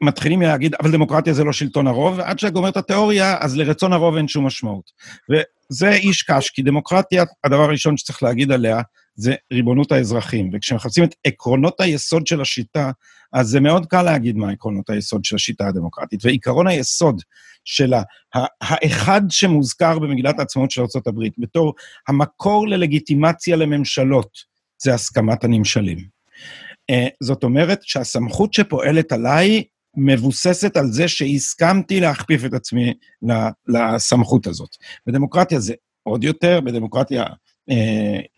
[0.01, 3.93] מתחילים להגיד, אבל דמוקרטיה זה לא שלטון הרוב, ועד שאתה גומר את התיאוריה, אז לרצון
[3.93, 4.91] הרוב אין שום משמעות.
[5.29, 8.81] וזה איש קש, כי דמוקרטיה, הדבר הראשון שצריך להגיד עליה,
[9.15, 10.49] זה ריבונות האזרחים.
[10.53, 12.91] וכשמחפשים את עקרונות היסוד של השיטה,
[13.33, 16.25] אז זה מאוד קל להגיד מה עקרונות היסוד של השיטה הדמוקרטית.
[16.25, 17.21] ועקרון היסוד
[17.65, 17.93] של
[18.61, 21.73] האחד שמוזכר במגילת העצמאות של ארה"ב בתור
[22.07, 24.37] המקור ללגיטימציה לממשלות,
[24.83, 25.97] זה הסכמת הנמשלים.
[26.89, 29.63] אה, זאת אומרת שהסמכות שפועלת עליי
[29.97, 32.93] מבוססת על זה שהסכמתי להכפיף את עצמי
[33.67, 34.69] לסמכות הזאת.
[35.07, 35.73] בדמוקרטיה זה
[36.03, 37.25] עוד יותר, בדמוקרטיה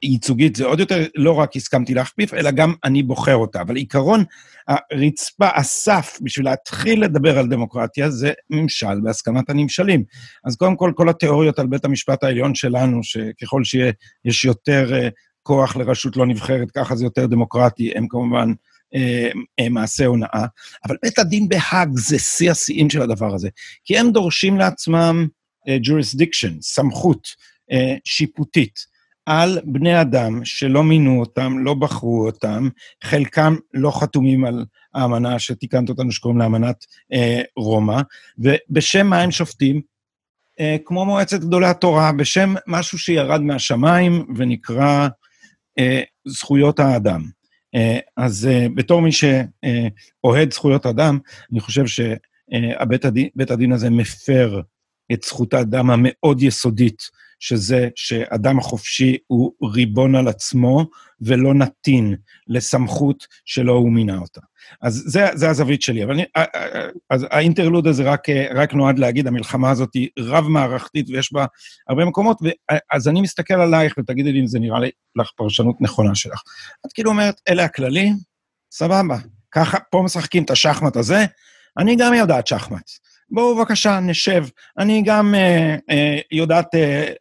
[0.03, 3.61] ייצוגית זה עוד יותר, לא רק הסכמתי להכפיף, אלא גם אני בוחר אותה.
[3.61, 4.23] אבל עיקרון
[4.67, 10.03] הרצפה, הסף, בשביל להתחיל לדבר על דמוקרטיה, זה ממשל בהסכמת הנמשלים.
[10.45, 15.11] אז קודם כל, כל התיאוריות על בית המשפט העליון שלנו, שככל שיש יותר uh,
[15.45, 18.51] כוח לרשות לא נבחרת, ככה זה יותר דמוקרטי, הם כמובן
[18.95, 20.45] אה, אה, מעשה הונאה,
[20.85, 23.49] אבל בית הדין בהאג זה שיא השיאים של הדבר הזה,
[23.83, 25.27] כי הם דורשים לעצמם
[25.67, 27.27] אה, jurisdiction, סמכות
[27.71, 28.94] אה, שיפוטית.
[29.25, 32.69] על בני אדם שלא מינו אותם, לא בחרו אותם,
[33.03, 38.01] חלקם לא חתומים על האמנה שתיקנת אותנו שקוראים לה אמנת אה, רומא,
[38.37, 39.81] ובשם מה הם שופטים?
[40.59, 45.07] אה, כמו מועצת גדולי התורה, בשם משהו שירד מהשמיים ונקרא
[45.79, 47.23] אה, זכויות האדם.
[47.75, 51.19] אה, אז אה, בתור מי שאוהד זכויות אדם,
[51.51, 54.61] אני חושב שבית הדין, הדין הזה מפר
[55.13, 57.01] את זכות האדם המאוד יסודית,
[57.39, 60.85] שזה שאדם חופשי הוא ריבון על עצמו
[61.21, 62.15] ולא נתין
[62.47, 64.41] לסמכות שלא הוא מינה אותה.
[64.81, 66.03] אז זה, זה הזווית שלי.
[66.03, 66.25] אבל אני,
[67.09, 71.45] אז האינטרלוד הזה רק, רק נועד להגיד, המלחמה הזאת היא רב-מערכתית ויש בה
[71.89, 72.37] הרבה מקומות,
[72.91, 74.79] אז אני מסתכל עלייך ותגידי לי אם זה נראה
[75.15, 76.41] לך פרשנות נכונה שלך.
[76.85, 78.15] את כאילו אומרת, אלה הכללים,
[78.71, 79.17] סבבה.
[79.51, 81.25] ככה, פה משחקים את השחמט הזה,
[81.77, 82.89] אני גם יודעת שחמט.
[83.29, 84.43] בואו בבקשה, נשב.
[84.79, 87.11] אני גם אה, אה, יודעת אה,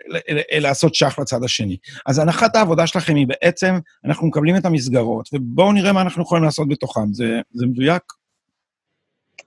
[0.53, 1.77] אה, לעשות שח לצד השני.
[2.07, 6.45] אז הנחת העבודה שלכם היא בעצם, אנחנו מקבלים את המסגרות, ובואו נראה מה אנחנו יכולים
[6.45, 7.13] לעשות בתוכם.
[7.13, 8.03] זה, זה מדויק?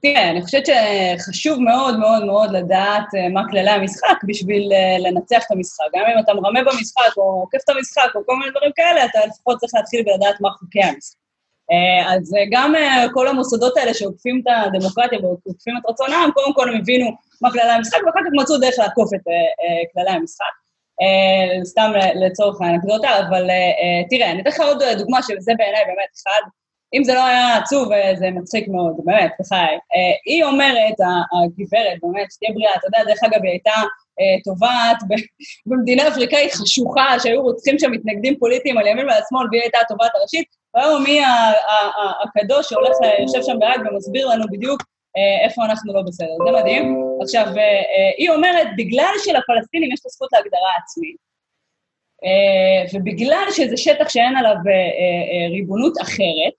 [0.01, 5.43] תראה, אני חושבת שחשוב מאוד מאוד מאוד לדעת אה, מה כללי המשחק בשביל אה, לנצח
[5.45, 5.85] את המשחק.
[5.93, 9.19] גם אם אתה מרמה במשחק, או עוקף את המשחק, או כל מיני דברים כאלה, אתה
[9.27, 11.26] לפחות צריך להתחיל ולדעת מה חוקי המשחק.
[11.71, 16.32] אה, אז אה, גם אה, כל המוסדות האלה שעוקפים את הדמוקרטיה ועוקפים את רצון העם,
[16.32, 19.21] קודם כל הם הבינו מה כללי המשחק, ואחר כך מצאו דרך לעקוף את
[19.93, 20.45] כללי המשחק.
[21.63, 23.49] סתם לצורך האנקדוטה, אבל
[24.10, 26.41] תראה, אני אתן לך עוד דוגמה שזה בעיניי באמת אחד,
[26.93, 29.77] אם זה לא היה עצוב, זה מצחיק מאוד, באמת, בחיי.
[30.25, 30.95] היא אומרת,
[31.43, 33.71] הגברת, באמת, שתהיה בריאה, אתה יודע, דרך אגב, היא הייתה
[34.43, 34.97] תובעת
[35.65, 40.12] במדינה אפריקאית חשוכה, שהיו רוצחים שם מתנגדים פוליטיים על ימין ועל שמאל, והיא הייתה התובעת
[40.15, 41.21] הראשית, והיום מי
[42.23, 44.81] הקדוש שהולך, יושב שם בהאג ומסביר לנו בדיוק
[45.17, 46.35] אה, איפה אנחנו לא בסדר.
[46.45, 47.03] זה מדהים.
[47.21, 51.27] עכשיו, אה, אה, היא אומרת, בגלל שלפלסטינים יש את הזכות להגדרה עצמית,
[52.93, 54.55] ובגלל שזה שטח שאין עליו
[55.51, 56.57] ריבונות אחרת,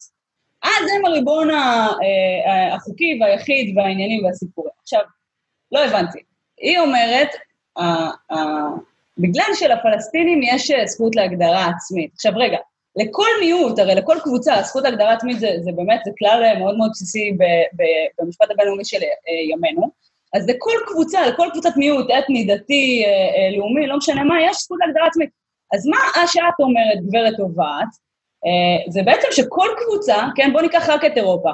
[0.62, 1.48] אז הם הריבון
[2.72, 4.72] החוקי והיחיד והעניינים והסיפורים.
[4.82, 5.00] עכשיו,
[5.72, 6.18] לא הבנתי.
[6.60, 7.28] היא אומרת,
[9.18, 12.10] בגלל שלפלסטינים יש זכות להגדרה עצמית.
[12.14, 12.58] עכשיו, רגע,
[12.98, 16.76] לכל מיעוט, הרי לכל קבוצה, הזכות להגדרה עצמית זה, זה באמת, זה כלל אה, מאוד
[16.76, 17.42] מאוד בסיסי ב,
[17.76, 17.82] ב,
[18.18, 19.90] במשפט הבינלאומי של אה, ימינו.
[20.34, 24.78] אז לכל קבוצה, לכל קבוצת מיעוט, אתני, דתי, אה, לאומי, לא משנה מה, יש זכות
[24.80, 25.30] להגדרה עצמית.
[25.74, 28.08] אז מה שאת אומרת, גברת טובעת,
[28.88, 31.50] זה בעצם שכל קבוצה, כן, בואו ניקח רק את אירופה,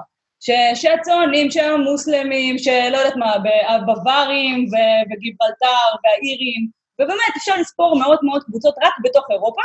[0.75, 3.33] שהצוענים, שהמוסלמים, שלא יודעת מה,
[3.69, 4.67] הבווארים
[5.11, 6.69] וגיברלטר והאירים,
[7.01, 9.63] ובאמת אפשר לספור מאות מאות קבוצות רק בתוך אירופה,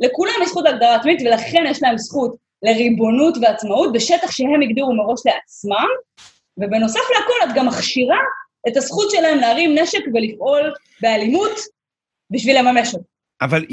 [0.00, 5.20] לכולם יש זכות להגדרה עצמית, ולכן יש להם זכות לריבונות ועצמאות בשטח שהם הגדירו מראש
[5.26, 5.88] לעצמם,
[6.58, 8.18] ובנוסף לכל את גם מכשירה
[8.68, 11.60] את הזכות שלהם להרים נשק ולפעול באלימות
[12.30, 13.04] בשביל לממש אותו.
[13.40, 13.64] אבל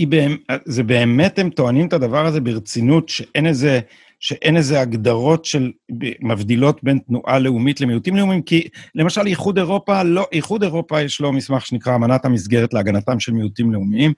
[0.66, 3.80] זה באמת, הם טוענים את הדבר הזה ברצינות, שאין איזה...
[4.20, 5.72] שאין איזה הגדרות של
[6.22, 11.34] מבדילות בין תנועה לאומית למיעוטים לאומיים, כי למשל איחוד אירופה, לא, איחוד אירופה יש לו
[11.34, 14.14] מסמך שנקרא אמנת המסגרת להגנתם של מיעוטים לאומיים.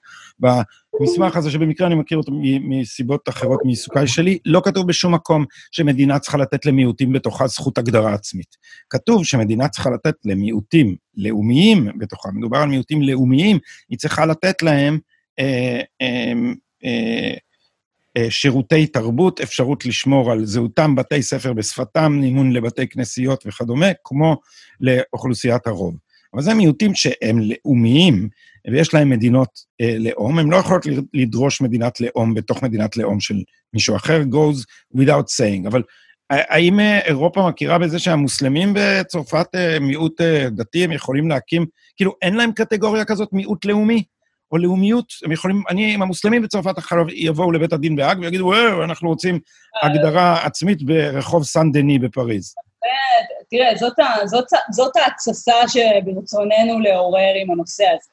[1.00, 2.32] במסמך הזה, שבמקרה אני מכיר אותו
[2.62, 8.14] מסיבות אחרות מעיסוקיי שלי, לא כתוב בשום מקום שמדינה צריכה לתת למיעוטים בתוכה זכות הגדרה
[8.14, 8.56] עצמית.
[8.90, 13.58] כתוב שמדינה צריכה לתת למיעוטים לאומיים בתוכה, מדובר על מיעוטים לאומיים,
[13.90, 15.00] היא צריכה לתת להם
[15.40, 16.34] אה, אה,
[16.86, 17.34] אה,
[18.18, 24.38] אה, שירותי תרבות, אפשרות לשמור על זהותם, בתי ספר בשפתם, מימון לבתי כנסיות וכדומה, כמו
[24.82, 25.96] לאוכלוסיית הרוב.
[26.38, 28.30] אבל זה מיעוטים שהם לאומיים,
[28.72, 29.50] ויש להם מדינות
[29.82, 33.36] אה, לאום, הם לא יכולות לדרוש מדינת לאום בתוך מדינת לאום של
[33.74, 34.64] מישהו אחר, goes
[34.98, 35.68] without saying.
[35.68, 35.84] אבל
[36.30, 40.22] האם אה, אירופה מכירה בזה שהמוסלמים בצרפת, אה, מיעוט
[40.52, 41.66] דתי, הם יכולים להקים,
[41.96, 44.04] כאילו, אין להם קטגוריה כזאת מיעוט לאומי?
[44.52, 49.10] או לאומיות, הם יכולים, אני, אם המוסלמים בצרפת אחריו יבואו לבית הדין בהאג ויגידו, אנחנו
[49.10, 49.40] רוצים
[49.84, 52.54] הגדרה עצמית ברחוב סן דני בפריז.
[53.50, 53.94] תראה, זאת,
[54.26, 58.12] זאת, זאת ההתססה שברצוננו לעורר עם הנושא הזה.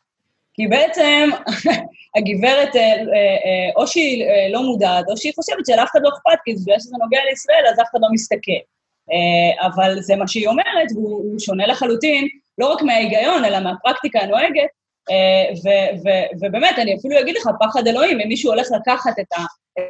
[0.54, 1.30] כי בעצם
[2.16, 2.96] הגברת, אה, אה,
[3.44, 6.96] אה, או שהיא לא מודעת, או שהיא חושבת שלאף אחד לא אכפת, כי בגלל שזה
[7.00, 8.62] נוגע לישראל, אז אף אחד לא מסתכל.
[9.60, 12.28] אבל זה מה שהיא אומרת, והוא שונה לחלוטין,
[12.58, 14.68] לא רק מההיגיון, אלא מהפרקטיקה הנוהגת,
[16.40, 19.42] ובאמת, אני אפילו אגיד לך, פחד אלוהים, אם מישהו הולך לקחת את, ה,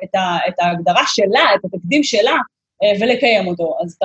[0.04, 2.36] את, ה, את ההגדרה שלה, את התקדים שלה,
[3.00, 3.76] ולקיים אותו.
[3.82, 3.98] אז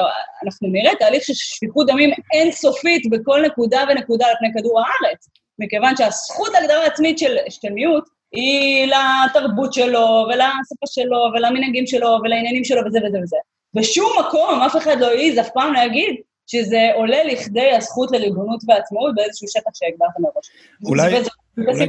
[0.46, 5.30] אנחנו נראה תהליך של שפיכות דמים אינסופית בכל נקודה ונקודה על פני כדור הארץ.
[5.60, 12.64] מכיוון שהזכות להגדרה עצמית של, של מיעוט היא לתרבות שלו, ולשפה שלו, ולמנהגים שלו, ולעניינים
[12.64, 13.38] שלו, וזה וזה וזה.
[13.74, 16.16] בשום מקום אף אחד לא העז אף פעם להגיד
[16.48, 20.50] שזה עולה לכדי הזכות לריבונות ועצמאות באיזשהו שטח שהגדרת מראש.
[20.86, 21.16] אולי...
[21.58, 21.88] אולי...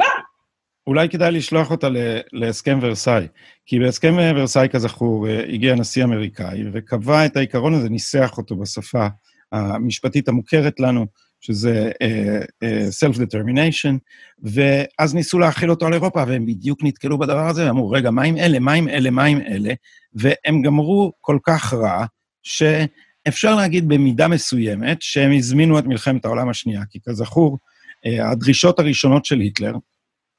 [0.87, 1.89] אולי כדאי לשלוח אותה
[2.33, 3.27] להסכם ורסאי,
[3.67, 9.07] כי בהסכם ורסאי, כזכור, הגיע נשיא אמריקאי וקבע את העיקרון הזה, ניסח אותו בשפה
[9.53, 11.07] המשפטית המוכרת לנו,
[11.41, 12.67] שזה uh, uh,
[13.05, 13.99] self-determination,
[14.43, 18.37] ואז ניסו להכיל אותו על אירופה, והם בדיוק נתקלו בדבר הזה, ואמרו, רגע, מה עם
[18.37, 19.75] אלה, מה עם אלה, מה עם אלה?
[20.15, 22.05] והם גמרו כל כך רע,
[22.43, 27.59] שאפשר להגיד במידה מסוימת שהם הזמינו את מלחמת העולם השנייה, כי כזכור,
[28.23, 29.75] הדרישות הראשונות של היטלר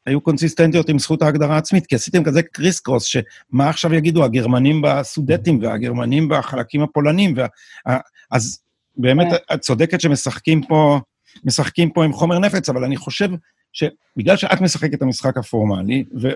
[0.06, 4.82] היו קונסיסטנטיות עם זכות ההגדרה העצמית, כי עשיתם כזה קריס קרוס, שמה עכשיו יגידו הגרמנים
[4.82, 7.97] בסודטים והגרמנים בחלקים הפולנים, וה...
[8.32, 8.60] אז
[8.97, 9.54] באמת, כן.
[9.54, 10.99] את צודקת שמשחקים פה,
[11.43, 13.30] משחקים פה עם חומר נפץ, אבל אני חושב
[13.74, 16.30] שבגלל שאת משחקת את המשחק הפורמלי, ו...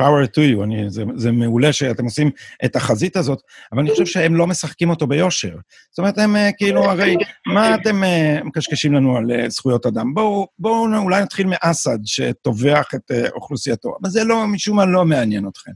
[0.00, 2.30] power to you, אני, זה, זה מעולה שאתם עושים
[2.64, 5.56] את החזית הזאת, אבל אני חושב שהם לא משחקים אותו ביושר.
[5.90, 7.16] זאת אומרת, הם אה, כאילו, הרי,
[7.46, 10.14] מה אתם אה, מקשקשים לנו על אה, זכויות אדם?
[10.14, 15.48] בואו, בואו אולי נתחיל מאסד, שטובח את אוכלוסייתו, אבל זה לא, משום מה לא מעניין
[15.48, 15.72] אתכם.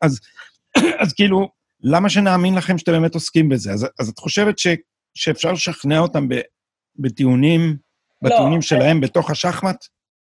[0.00, 0.20] אז,
[1.02, 1.48] אז כאילו,
[1.82, 3.72] למה שנאמין לכם שאתם באמת עוסקים בזה?
[3.72, 4.66] אז, אז את חושבת ש,
[5.14, 6.28] שאפשר לשכנע אותם
[6.96, 7.76] בטיעונים,
[8.22, 9.00] לא, בטיעונים שלהם אני...
[9.00, 9.84] בתוך השחמט?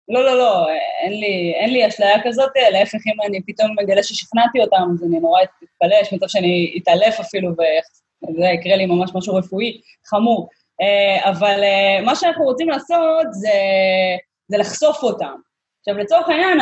[0.08, 0.66] לא, לא, לא,
[1.02, 5.20] אין לי, אין לי אשליה כזאת, להפך, אם אני פתאום מגלה ששכנעתי אותם, אז אני
[5.20, 10.48] נורא אתפלא, יש מצב שאני אתעלף אפילו, וזה יקרה לי ממש משהו רפואי חמור.
[10.80, 13.50] אה, אבל אה, מה שאנחנו רוצים לעשות זה,
[14.48, 15.34] זה לחשוף אותם.
[15.80, 16.58] עכשיו, לצורך העניין,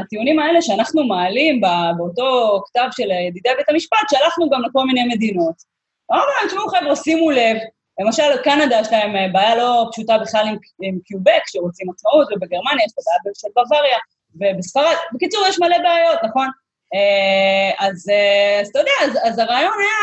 [0.00, 1.60] הטיעונים האלה שאנחנו מעלים
[1.96, 5.54] באותו כתב של ידידי בית המשפט, שלחנו גם לכל מיני מדינות.
[6.12, 7.56] אמרנו להם, תשמעו חבר'ה, שימו לב,
[8.00, 12.84] למשל, קנדה יש להם אה, בעיה לא פשוטה בכלל עם, עם קיובק, שרוצים עצמאות, ובגרמניה
[12.84, 13.98] יש את הבעיה של בוואריה,
[14.40, 16.48] ובספרד, בקיצור, יש מלא בעיות, נכון?
[16.94, 19.96] אה, אז, אה, אז אתה יודע, אז, אז הרעיון היה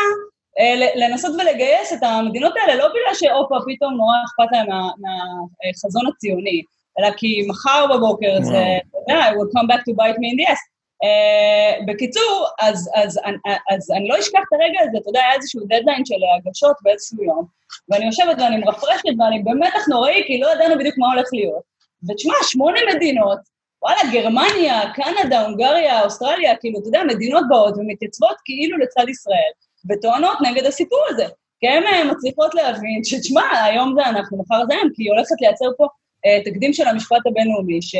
[0.94, 6.62] לנסות ולגייס את המדינות האלה, לא בגלל שהופה, פתאום נורא אכפת להם מה, מהחזון הציוני,
[6.98, 10.36] אלא כי מחר בבוקר זה, אתה יודע, I will come back to bite me in
[10.40, 10.73] the ass.
[11.04, 15.34] Uh, בקיצור, אז, אז, אז, אז אני לא אשכח את הרגע הזה, אתה יודע, היה
[15.34, 17.44] איזשהו דדליין של הגשות באיזשהו יום,
[17.88, 21.62] ואני יושבת ואני מרפרשת ואני במתח נוראי, כי לא ידענו בדיוק מה הולך להיות.
[22.08, 23.38] ותשמע, שמונה מדינות,
[23.82, 29.52] וואלה, גרמניה, קנדה, הונגריה, אוסטרליה, כאילו, אתה יודע, מדינות באות ומתייצבות כאילו לצד ישראל,
[29.90, 31.26] וטוענות נגד הסיפור הזה.
[31.60, 35.36] כי הן אה, מצליחות להבין שתשמע, היום זה אנחנו, מחר זה הם, כי היא הולכת
[35.40, 35.86] לייצר פה
[36.26, 37.94] אה, תקדים של המשפט הבינלאומי ש...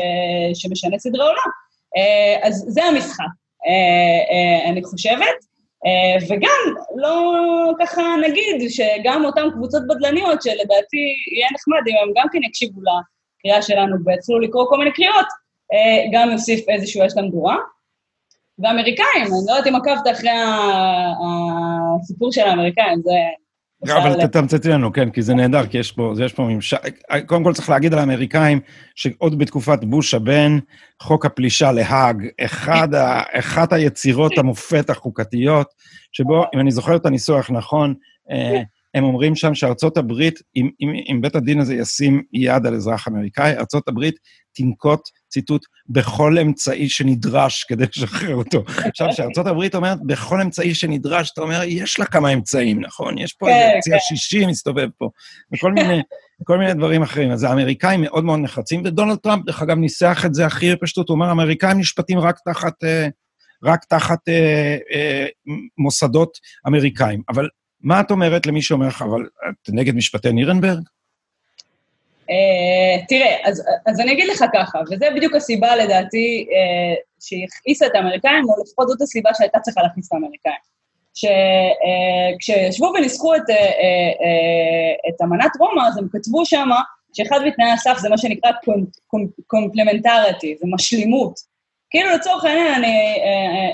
[0.53, 1.64] שמשנה סדרי עולם.
[1.97, 3.23] אה, אז זה המשחק,
[3.67, 3.71] אה,
[4.31, 5.55] אה, אני חושבת.
[6.29, 7.33] וגם, לא
[7.79, 10.97] ככה נגיד שגם אותן קבוצות בדלניות, שלדעתי
[11.35, 15.25] יהיה נחמד אם הם גם כן יקשיבו לקריאה שלנו ויצאו לקרוא כל מיני קריאות,
[16.13, 17.57] גם יוסיף איזשהו אש למדורה.
[18.59, 20.29] ואמריקאים, אני לא יודעת אם עקבת אחרי
[22.01, 23.11] הסיפור של האמריקאים, זה
[23.83, 26.77] אבל תתמצתי לנו, כן, כי זה נהדר, כי יש פה, יש פה ממשק...
[27.25, 28.59] קודם כל צריך להגיד על האמריקאים,
[28.95, 30.59] שעוד בתקופת בוש הבן,
[31.01, 35.67] חוק הפלישה להאג, אחד ה, אחת היצירות המופת החוקתיות,
[36.11, 37.93] שבו, אם אני זוכר את הניסוח נכון,
[38.31, 38.61] אה,
[38.93, 43.07] הם אומרים שם שארצות הברית, אם, אם, אם בית הדין הזה ישים יד על אזרח
[43.07, 44.15] אמריקאי, ארצות הברית
[44.55, 45.01] תנקוט,
[45.35, 48.63] ציטוט, בכל אמצעי שנדרש כדי לשחרר אותו.
[48.67, 53.17] עכשיו, כשארצות הברית אומרת, בכל אמצעי שנדרש, אתה אומר, יש לה כמה אמצעים, נכון?
[53.17, 53.97] יש פה איזה כן, אמצעי כן.
[53.97, 55.09] השישי מסתובב פה,
[55.53, 56.01] וכל מיני,
[56.43, 57.31] כל מיני דברים אחרים.
[57.31, 61.15] אז האמריקאים מאוד מאוד נחרצים, ודונלד טראמפ, דרך אגב, ניסח את זה הכי בפשטות, הוא
[61.15, 62.83] אומר, האמריקאים נשפטים רק תחת...
[62.83, 63.07] אה,
[63.63, 65.25] רק תחת אה, אה,
[65.77, 67.21] מוסדות אמריקאים.
[67.29, 67.49] אבל
[67.81, 70.83] מה את אומרת למי שאומר לך, אבל את נגד משפטי נירנברג?
[72.29, 77.95] Uh, תראה, אז, אז אני אגיד לך ככה, וזה בדיוק הסיבה לדעתי uh, שהכעיסה את
[77.95, 80.65] האמריקאים, או לפחות זאת הסיבה שהייתה צריכה להכניס את האמריקאים.
[81.13, 86.69] שכשישבו אה, uh, וניסחו את, uh, uh, uh, את אמנת רומא, אז הם כתבו שם
[87.13, 88.51] שאחד מתנאי הסף זה מה שנקרא
[89.47, 91.55] complementarity, זה משלימות.
[91.89, 93.25] כאילו לצורך העניין, אני, אה,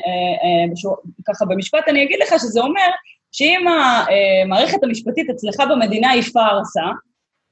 [0.05, 0.93] אה, אה,
[1.27, 2.87] ככה במשפט אני אגיד לך שזה אומר
[3.31, 6.85] שאם המערכת המשפטית אצלך במדינה היא פארסה,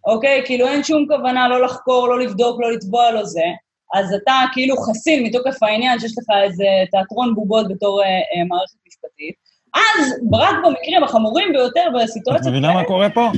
[0.06, 0.42] אוקיי?
[0.46, 3.46] כאילו אין שום כוונה לא לחקור, לא לבדוק, לא לתבוע, לא זה,
[3.94, 8.02] אז אתה כאילו חסין מתוקף העניין שיש לך איזה תיאטרון בובות בתור
[8.50, 9.36] מערכת משפטית,
[9.76, 12.48] אז רק במקרים החמורים ביותר בסיטואציות...
[12.48, 13.32] את מבינה מה קורה פה?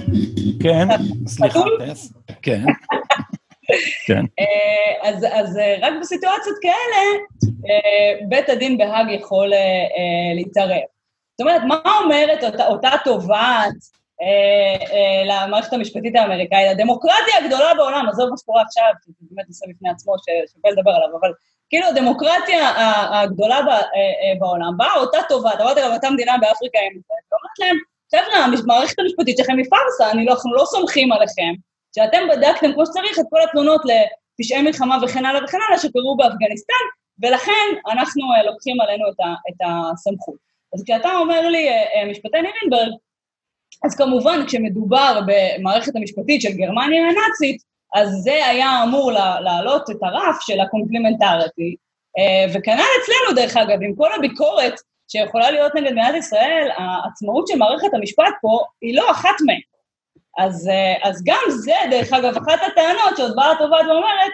[0.64, 0.88] כן,
[1.28, 2.14] סליחה, טס.
[2.42, 2.64] כן.
[4.08, 4.26] כן.
[4.40, 7.02] אה, אז, אז אה, רק בסיטואציות כאלה,
[7.70, 9.52] אה, בית הדין בהאג יכול
[10.36, 10.82] להתערב.
[11.38, 13.74] זאת אומרת, מה אומרת אותה, אותה תובעת
[15.26, 16.72] למערכת המשפטית האמריקאית?
[16.72, 21.18] הדמוקרטיה הגדולה בעולם, עזוב מה שקורה עכשיו, זה באמת נושא בפני עצמו ששווה לדבר עליו,
[21.20, 21.32] אבל
[21.70, 22.72] כאילו הדמוקרטיה
[23.22, 23.60] הגדולה
[24.40, 27.78] בעולם, באה אותה תובעת, אמרתי גם אותה מדינה באפריקה עם זה, ואומרת להם,
[28.12, 31.54] חבר'ה, המערכת המשפטית שלכם היא פארסה, אנחנו לא סומכים עליכם,
[31.96, 36.84] שאתם בדקתם כמו שצריך את כל התלונות לפשעי מלחמה וכן הלאה וכן הלאה שקרו באפגניסטן,
[37.22, 40.36] ולכן אנחנו לוקחים עלינו את, הסמכות.
[40.76, 41.70] אז כשאתה אומר לי
[42.12, 42.94] משפטי נירנברג,
[43.86, 47.62] אז כמובן כשמדובר במערכת המשפטית של גרמניה הנאצית,
[47.96, 49.12] אז זה היה אמור
[49.44, 51.76] להעלות את הרף של ה complementarity,
[52.18, 54.74] uh, וכנ"ל אצלנו דרך אגב, עם כל הביקורת
[55.08, 59.60] שיכולה להיות נגד מדינת ישראל, העצמאות של מערכת המשפט פה היא לא אחת מהן.
[60.38, 64.32] אז, אה, אז גם זה, דרך אגב, אחת הטענות שעוד באה התובעת ואומרת,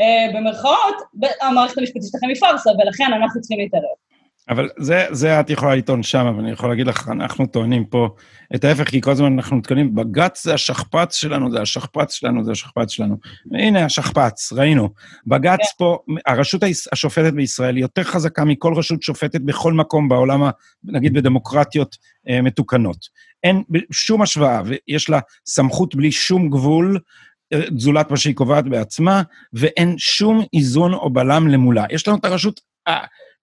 [0.00, 0.96] אה, במרכאות,
[1.40, 3.96] המערכת המשפטית שלכם היא פארסה, ולכן אנחנו צריכים להתערב.
[4.48, 8.08] אבל זה, זה את יכולה לטעון שם, אבל אני יכול להגיד לך, אנחנו טוענים פה
[8.54, 12.52] את ההפך, כי כל הזמן אנחנו נתקנים, בג"ץ זה השכפ"ץ שלנו, זה השכפ"ץ שלנו, זה
[12.52, 13.16] השכפ"ץ שלנו.
[13.52, 14.88] והנה השכפ"ץ, ראינו.
[15.26, 15.62] בג"ץ yeah.
[15.62, 15.68] כן.
[15.78, 20.42] פה, הרשות השופטת בישראל היא יותר חזקה מכל רשות שופטת בכל מקום בעולם,
[20.84, 21.96] נגיד בדמוקרטיות
[22.28, 22.98] אה, מתוקנות.
[23.44, 26.98] אין שום השוואה, ויש לה סמכות בלי שום גבול,
[27.52, 29.22] אה, זולת מה שהיא קובעת בעצמה,
[29.52, 31.84] ואין שום איזון או בלם למולה.
[31.90, 32.60] יש לנו את הרשות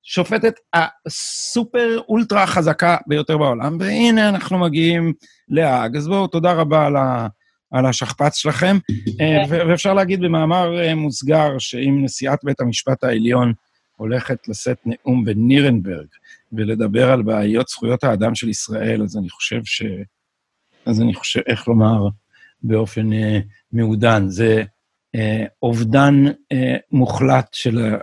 [0.05, 5.13] השופטת הסופר אולטרה חזקה ביותר בעולם, והנה אנחנו מגיעים
[5.49, 5.97] להאג.
[5.97, 7.27] אז בואו, תודה רבה על, ה,
[7.71, 8.77] על השכפ"ץ שלכם.
[9.21, 13.53] אה, ואפשר להגיד במאמר אה, מוסגר, שאם נשיאת בית המשפט העליון
[13.97, 16.07] הולכת לשאת נאום בנירנברג
[16.53, 19.83] ולדבר על בעיות זכויות האדם של ישראל, אז אני חושב ש...
[20.85, 22.07] אז אני חושב, איך לומר,
[22.63, 23.39] באופן אה,
[23.71, 24.63] מעודן, זה
[25.63, 27.95] אובדן אה, מוחלט של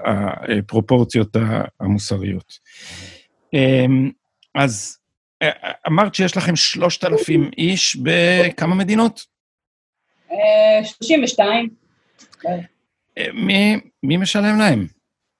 [0.59, 1.37] הפרופורציות
[1.81, 2.59] המוסריות.
[3.55, 3.87] אה,
[4.55, 4.99] אז
[5.43, 5.51] אה,
[5.87, 9.21] אמרת שיש לכם 3,000 איש בכמה מדינות?
[10.83, 11.69] 32.
[12.47, 12.53] אה,
[13.19, 14.87] אה, מי, מי משלם להם?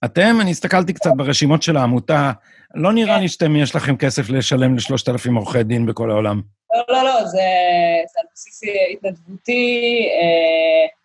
[0.05, 0.39] אתם?
[0.41, 2.33] אני הסתכלתי קצת ברשימות של העמותה,
[2.75, 6.41] לא נראה לי שאתם, יש לכם כסף לשלם לשלושת אלפים עורכי דין בכל העולם.
[6.75, 7.39] לא, לא, לא, זה,
[8.13, 8.61] זה על בסיס
[8.93, 11.00] התנדבותי אה,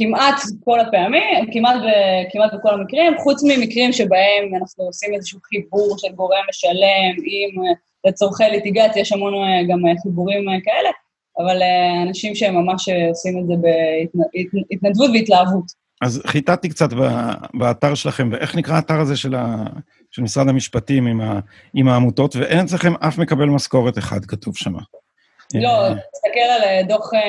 [0.00, 1.88] כמעט כל הפעמים, כמעט, ב,
[2.32, 7.62] כמעט בכל המקרים, חוץ ממקרים שבהם אנחנו עושים איזשהו חיבור של גורם משלם עם,
[8.06, 10.90] לצורכי ליטיגציה, יש המון אה, גם אה, חיבורים אה, כאלה,
[11.38, 13.54] אבל אה, אנשים שהם ממש עושים את זה
[14.70, 15.64] בהתנדבות והתלהבות.
[16.02, 16.88] אז חיטטתי קצת
[17.54, 19.64] באתר שלכם, ואיך נקרא האתר הזה של, ה,
[20.10, 21.40] של משרד המשפטים עם, ה,
[21.74, 24.72] עם העמותות, ואין אצלכם אף מקבל משכורת אחד, כתוב שם.
[25.54, 27.20] לא, אה, תסתכל על אה, דוח אה,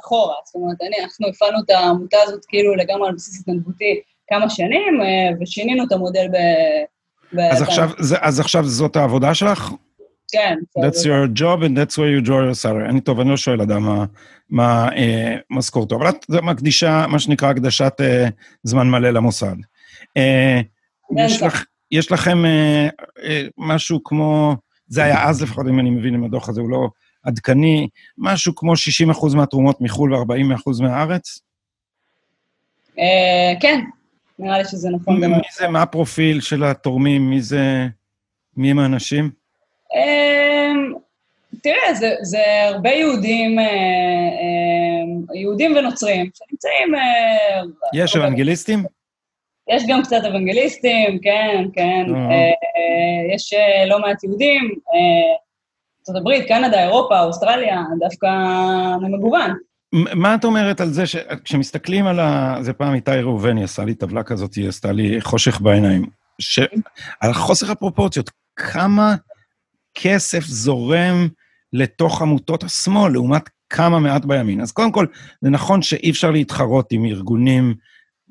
[0.00, 5.00] אחורה, זאת אומרת, אנחנו הפעלנו את העמותה הזאת כאילו לגמרי על בסיס התנדבותי כמה שנים,
[5.40, 6.36] ושינינו את המודל ב...
[7.52, 9.70] אז עכשיו, אז עכשיו זאת העבודה שלך?
[10.32, 10.56] כן.
[10.78, 12.88] That's your job and that's where you draw your salary.
[12.88, 14.06] אני טוב, אני לא שואל אדם
[14.50, 14.88] מה,
[15.50, 17.92] משכורתו, אבל את מקדישה, מה שנקרא, הקדשת
[18.62, 19.56] זמן מלא למוסד.
[21.16, 22.44] יש, לך, יש לכם
[23.58, 24.56] משהו כמו,
[24.86, 26.88] זה היה אז לפחות, אם אני מבין, אם הדוח הזה הוא לא
[27.24, 28.72] עדכני, משהו כמו
[29.32, 31.40] 60% מהתרומות מחו"ל ו-40% מהארץ?
[32.98, 33.80] אה, כן,
[34.38, 35.24] נראה לי שזה נכון.
[35.24, 37.30] מי זה, מה הפרופיל של התורמים?
[37.30, 37.86] מי זה,
[38.56, 39.30] מי הם האנשים?
[39.94, 40.92] אמ,
[41.62, 46.94] תראה, זה, זה הרבה יהודים, אה, אה, יהודים ונוצרים שנמצאים...
[46.94, 47.60] אה,
[47.94, 48.84] יש אוונגליסטים?
[49.70, 52.04] יש גם קצת אוונגליסטים, כן, כן.
[53.34, 53.54] יש
[53.86, 54.74] לא מעט יהודים,
[56.10, 58.28] ארה"ב, קנדה, אירופה, אוסטרליה, דווקא
[59.00, 59.50] מגוון.
[59.92, 62.56] מה את אומרת על זה שכשמסתכלים על ה...
[62.60, 66.06] זה פעם איתי ראובני עשה לי טבלה כזאת, היא עשתה לי חושך בעיניים.
[66.38, 66.60] ש...
[67.20, 69.14] על חוסר הפרופורציות, כמה
[69.94, 71.28] כסף זורם
[71.72, 74.60] לתוך עמותות השמאל, לעומת כמה מעט בימין.
[74.60, 75.06] אז קודם כל,
[75.42, 77.74] זה נכון שאי אפשר להתחרות עם ארגונים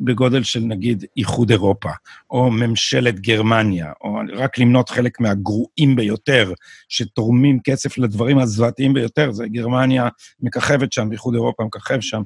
[0.04, 1.90] בגודל של נגיד איחוד אירופה,
[2.30, 6.54] או ממשלת גרמניה, או רק למנות חלק מהגרועים ביותר,
[6.90, 10.08] שתורמים כסף לדברים הזוועתיים ביותר, זה גרמניה
[10.40, 12.22] מככבת שם, איחוד אירופה מככב שם.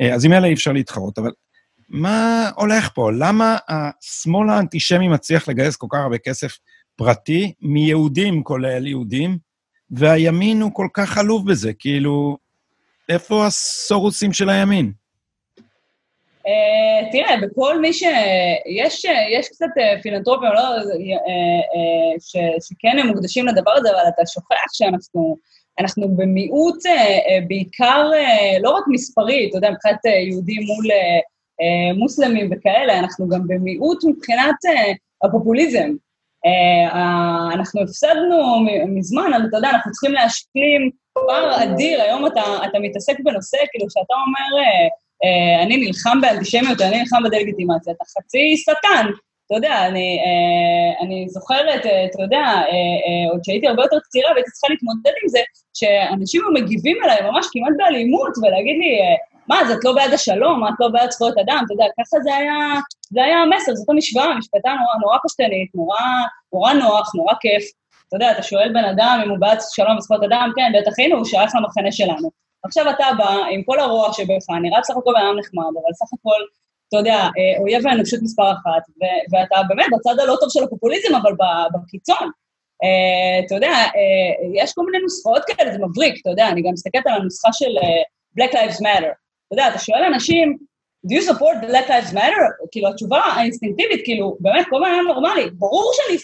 [0.00, 1.30] אה, אז עם אלה אי אפשר להתחרות, אבל
[1.88, 3.10] מה הולך פה?
[3.12, 6.58] למה השמאל האנטישמי מצליח לגייס כל כך הרבה כסף
[6.96, 9.38] פרטי מיהודים, כולל יהודים,
[9.90, 11.72] והימין הוא כל כך עלוב בזה?
[11.72, 12.38] כאילו,
[13.08, 14.92] איפה הסורוסים של הימין?
[16.46, 18.02] Uh, תראה, בכל מי ש...
[18.66, 22.36] יש, יש קצת uh, פילנטרופים, לא, uh, uh, ש,
[22.68, 25.36] שכן הם מוקדשים לדבר הזה, אבל אתה שוכח שאנחנו
[25.80, 30.86] אנחנו במיעוט uh, uh, בעיקר, uh, לא רק מספרי, אתה יודע, מבחינת uh, יהודים מול
[30.86, 35.90] uh, מוסלמים וכאלה, אנחנו גם במיעוט מבחינת uh, הפופוליזם.
[36.46, 42.42] Uh, uh, אנחנו הפסדנו מזמן, אבל אתה יודע, אנחנו צריכים להשלים פער אדיר, היום אתה,
[42.70, 45.03] אתה מתעסק בנושא, כאילו, שאתה אומר, uh,
[45.62, 49.06] אני נלחם באנטישמיות, אני נלחם בדה-לגיטימציה, אתה חצי שטן.
[49.46, 52.44] אתה יודע, אני, uh, אני זוכרת, uh, אתה יודע,
[53.30, 55.40] עוד שהייתי הרבה יותר צעירה והייתי צריכה להתמודד עם זה,
[55.74, 58.98] שאנשים מגיבים אליי ממש כמעט באלימות, ולהגיד לי,
[59.48, 62.34] מה, אז את לא בעד השלום, את לא בעד זכויות אדם, אתה יודע, ככה זה
[62.34, 65.98] היה, זה היה המסר, זאת המשוואה, משפטה נורא, נורא פשטנית, נורא,
[66.52, 67.64] נורא נוח, נורא כיף.
[68.08, 71.14] אתה יודע, אתה שואל בן אדם אם הוא בעד שלום וזכויות אדם, כן, בטח הנה,
[71.14, 72.30] הוא שייך למחנה שלנו.
[72.64, 76.06] עכשיו אתה בא עם כל הרוע שבך, נראה סך הכל בן אדם נחמד, אבל סך
[76.18, 76.40] הכל,
[76.88, 78.82] אתה יודע, אה, אויב האנושות מספר אחת,
[79.32, 81.32] ואתה באמת בצד הלא טוב של הפופוליזם, אבל
[81.74, 82.30] בקיצון.
[82.84, 86.72] Uh, אתה יודע, uh, יש כל מיני נוסחאות כאלה, זה מבריק, אתה יודע, אני גם
[86.72, 89.12] מסתכלת על הנוסחה של uh, Black Lives Matter.
[89.46, 90.58] אתה יודע, אתה שואל אנשים,
[91.06, 92.66] do you support Black Lives Matter?
[92.70, 96.18] כאילו, התשובה האינסטינקטיבית, כאילו, באמת, כל מיני נורמלי, ברור שאני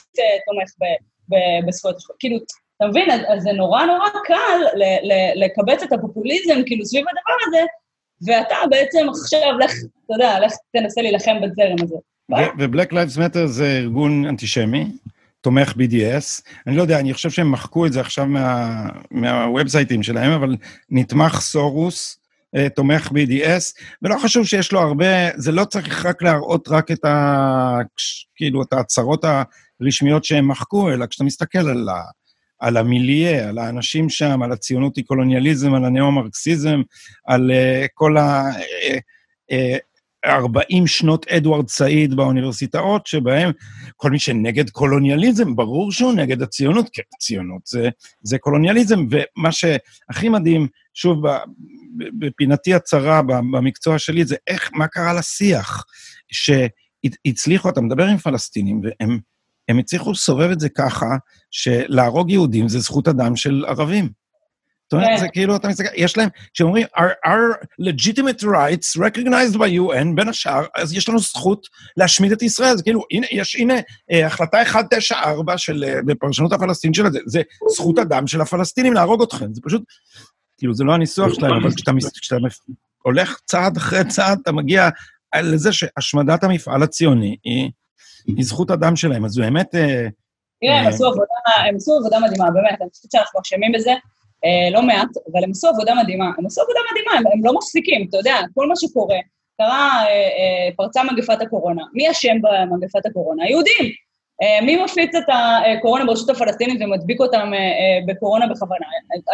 [0.47, 0.71] תומך
[1.67, 2.17] בזכויות השחור.
[2.19, 2.39] כאילו,
[2.81, 7.37] אתה מבין, אז, זה נורא נורא קל ל- ל- לקבץ את הפופוליזם, כאילו, סביב הדבר
[7.47, 7.67] הזה,
[8.27, 9.71] ואתה בעצם עכשיו, לך,
[10.07, 11.95] אתה יודע, לך תנסה להילחם בזרם הזה.
[12.59, 14.87] ו-Black Lives Matter זה ארגון אנטישמי,
[15.41, 16.43] תומך BDS.
[16.67, 20.57] אני לא יודע, אני חושב שהם מחקו את זה עכשיו מה, מהוובסייטים שלהם, אבל
[20.91, 22.19] נתמך סורוס,
[22.57, 25.07] אה, תומך BDS, ולא חשוב שיש לו הרבה,
[25.37, 27.79] זה לא צריך רק להראות רק את ה...
[28.37, 29.25] כאילו, את ההצהרות
[29.81, 32.03] הרשמיות שהם מחקו, אלא כשאתה מסתכל על, ה,
[32.61, 36.81] על המיליה, על האנשים שם, על הציונות היא קולוניאליזם, על הנאו-מרקסיזם,
[37.27, 38.51] על uh, כל ה...
[38.51, 38.97] Uh,
[39.53, 39.91] uh,
[40.25, 43.51] 40 שנות אדוארד סעיד באוניברסיטאות, שבהם
[43.97, 47.89] כל מי שנגד קולוניאליזם, ברור שהוא נגד הציונות, כי הציונות זה,
[48.23, 51.23] זה קולוניאליזם, ומה שהכי מדהים, שוב,
[52.19, 55.85] בפינתי הצרה במקצוע שלי, זה איך, מה קרה לשיח,
[56.33, 59.19] שהצליחו, אתה מדבר עם פלסטינים, והם
[59.69, 61.07] הם הצליחו לסובב את זה ככה,
[61.51, 64.21] שלהרוג יהודים זה זכות אדם של ערבים.
[64.93, 69.71] זאת אומרת, זה כאילו, אתה מסתכל, יש להם, כשאומרים, our, our legitimate rights recognized by
[69.79, 72.77] UN, בין השאר, אז יש לנו זכות להשמיד את ישראל.
[72.77, 73.75] זה כאילו, הנה, יש, הנה,
[74.13, 77.43] אה, החלטה 194 של, אה, בפרשנות הפלסטינית של זה, זה
[77.75, 79.55] זכות אדם של הפלסטינים להרוג אתכם.
[79.55, 79.83] זה פשוט,
[80.59, 82.41] כאילו, זה לא הניסוח שלהם, אבל כשאתה, כשאתה
[83.03, 84.89] הולך צעד אחרי צעד, אתה מגיע
[85.37, 87.71] לזה שהשמדת המפעל הציוני היא,
[88.27, 89.25] היא זכות אדם שלהם.
[89.25, 89.75] אז באמת...
[89.75, 90.09] אה,
[90.61, 90.81] תראה,
[91.69, 93.91] הם עשו עבודה מדהימה, באמת, אני חושבת שאנחנו אשמים בזה.
[94.45, 96.31] אה, לא מעט, אבל הם עשו עבודה מדהימה.
[96.39, 99.19] הם עשו עבודה מדהימה, הם, לא מפסיקים, אתה יודע, כל מה שקורה,
[99.57, 101.83] קרה, אה, אה, פרצה מגפת הקורונה.
[101.93, 103.45] מי אשם במגפת הקורונה?
[103.45, 103.93] היהודים.
[104.43, 105.25] אה, מי מפיץ את
[105.79, 108.87] הקורונה ברשות הפלסטינית ומדביק אותם אה, אה, בקורונה בכוונה?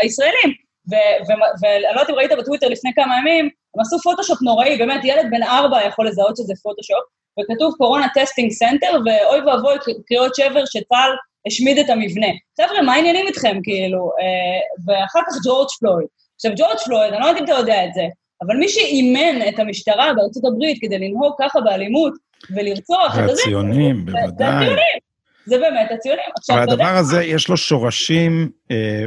[0.02, 0.66] הישראלים.
[0.88, 5.26] ואני לא יודעת אם ראית בטוויטר לפני כמה ימים, הם עשו פוטושופ נוראי, באמת, ילד
[5.30, 7.04] בן ארבע יכול לזהות שזה פוטושופ,
[7.40, 9.74] וכתוב Corona Testing Center, ואוי ואבוי
[10.06, 11.10] קריאות שבר שצה"ל
[11.46, 12.26] השמיד את המבנה.
[12.60, 14.10] חבר'ה, מה העניינים איתכם, כאילו?
[14.20, 16.06] אה, ואחר כך ג'ורג' פלויד.
[16.34, 18.02] עכשיו, ג'ורג' פלויד, אני לא יודעת אם אתה יודע את זה,
[18.42, 22.12] אבל מי שאימן את המשטרה בארצות הברית כדי לנהוג ככה באלימות
[22.50, 23.32] ולרצוח זה...
[23.32, 24.28] הציונים, בוודאי.
[24.38, 25.06] זה הציונים.
[25.46, 26.24] זה באמת הציונים.
[26.38, 26.70] עכשיו, יודע...
[26.70, 29.04] והדבר הזה, יש לו שורשים, אה,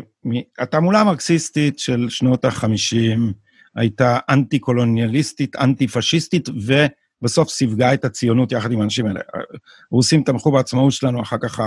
[0.60, 3.20] התעמולה המרקסיסטית של שנות ה-50
[3.76, 6.74] הייתה אנטי-קולוניאליסטית, אנטי-פשיסטית, ו...
[7.22, 9.20] בסוף סיווגה את הציונות יחד עם האנשים האלה.
[9.92, 11.60] הרוסים תמכו בעצמאות שלנו, אחר כך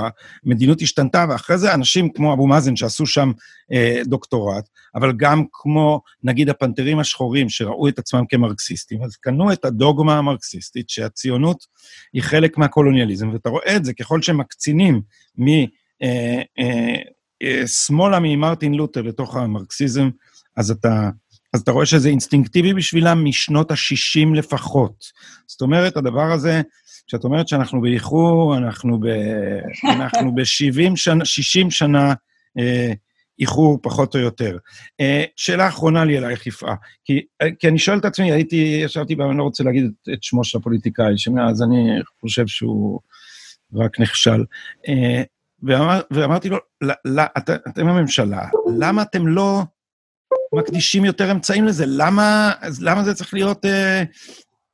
[0.45, 3.33] המדיניות השתנתה, ואחרי זה אנשים כמו אבו מאזן שעשו שם
[3.73, 9.65] אה, דוקטורט, אבל גם כמו, נגיד, הפנתרים השחורים שראו את עצמם כמרקסיסטים, אז קנו את
[9.65, 11.67] הדוגמה המרקסיסטית שהציונות
[12.13, 15.01] היא חלק מהקולוניאליזם, ואתה רואה את זה ככל שמקצינים
[15.39, 15.49] מ...
[16.03, 16.97] אה, אה,
[17.43, 20.11] אה, שמאלה ממרטין לותר לתוך המרקסיזם,
[20.57, 21.11] אז אתה
[21.53, 25.05] אז אתה רואה שזה אינסטינקטיבי בשבילם משנות ה-60 לפחות.
[25.47, 26.63] זאת אומרת, הדבר הזה,
[27.07, 29.07] כשאת אומרת שאנחנו באיחור, אנחנו ב...
[29.97, 32.15] אנחנו ב-70 שנה, 60 שנה
[32.59, 32.93] אה,
[33.39, 34.59] איחור פחות או יותר.
[35.01, 36.75] אה, שאלה אחרונה לי אלייך, יפעה,
[37.05, 40.23] כי, אה, כי אני שואל את עצמי, הייתי, ישבתי, ואני לא רוצה להגיד את, את
[40.23, 43.01] שמו של הפוליטיקאי, שמאז אני חושב שהוא
[43.75, 44.45] רק נכשל.
[44.89, 45.23] אה,
[45.63, 48.47] ואמר, ואמרתי לו, לא, לא, את, אתם הממשלה,
[48.79, 49.63] למה אתם לא
[50.59, 51.85] מקדישים יותר אמצעים לזה?
[51.87, 54.03] למה, למה זה צריך להיות אה,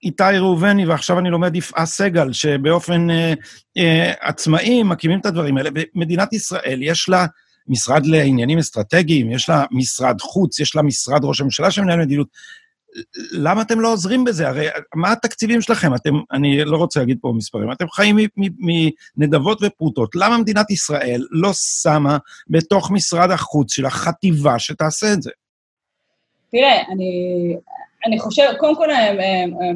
[0.03, 3.35] איתי ראובני, ועכשיו אני לומד יפעה סגל, שבאופן אה,
[3.79, 5.71] אה, עצמאי מקימים את הדברים האלה.
[5.95, 7.27] במדינת ישראל יש לה
[7.69, 12.29] משרד לעניינים אסטרטגיים, יש לה משרד חוץ, יש לה משרד ראש הממשלה שמנהל מדיניות.
[13.33, 14.49] למה אתם לא עוזרים בזה?
[14.49, 15.95] הרי מה התקציבים שלכם?
[15.95, 18.17] אתם, אני לא רוצה להגיד פה מספרים, אתם חיים
[19.17, 20.15] מנדבות ופרוטות.
[20.15, 22.19] למה מדינת ישראל לא שמה
[22.49, 25.31] בתוך משרד החוץ של החטיבה שתעשה את זה?
[26.51, 27.57] תראה, אני,
[28.07, 28.89] אני חושב, קודם כל,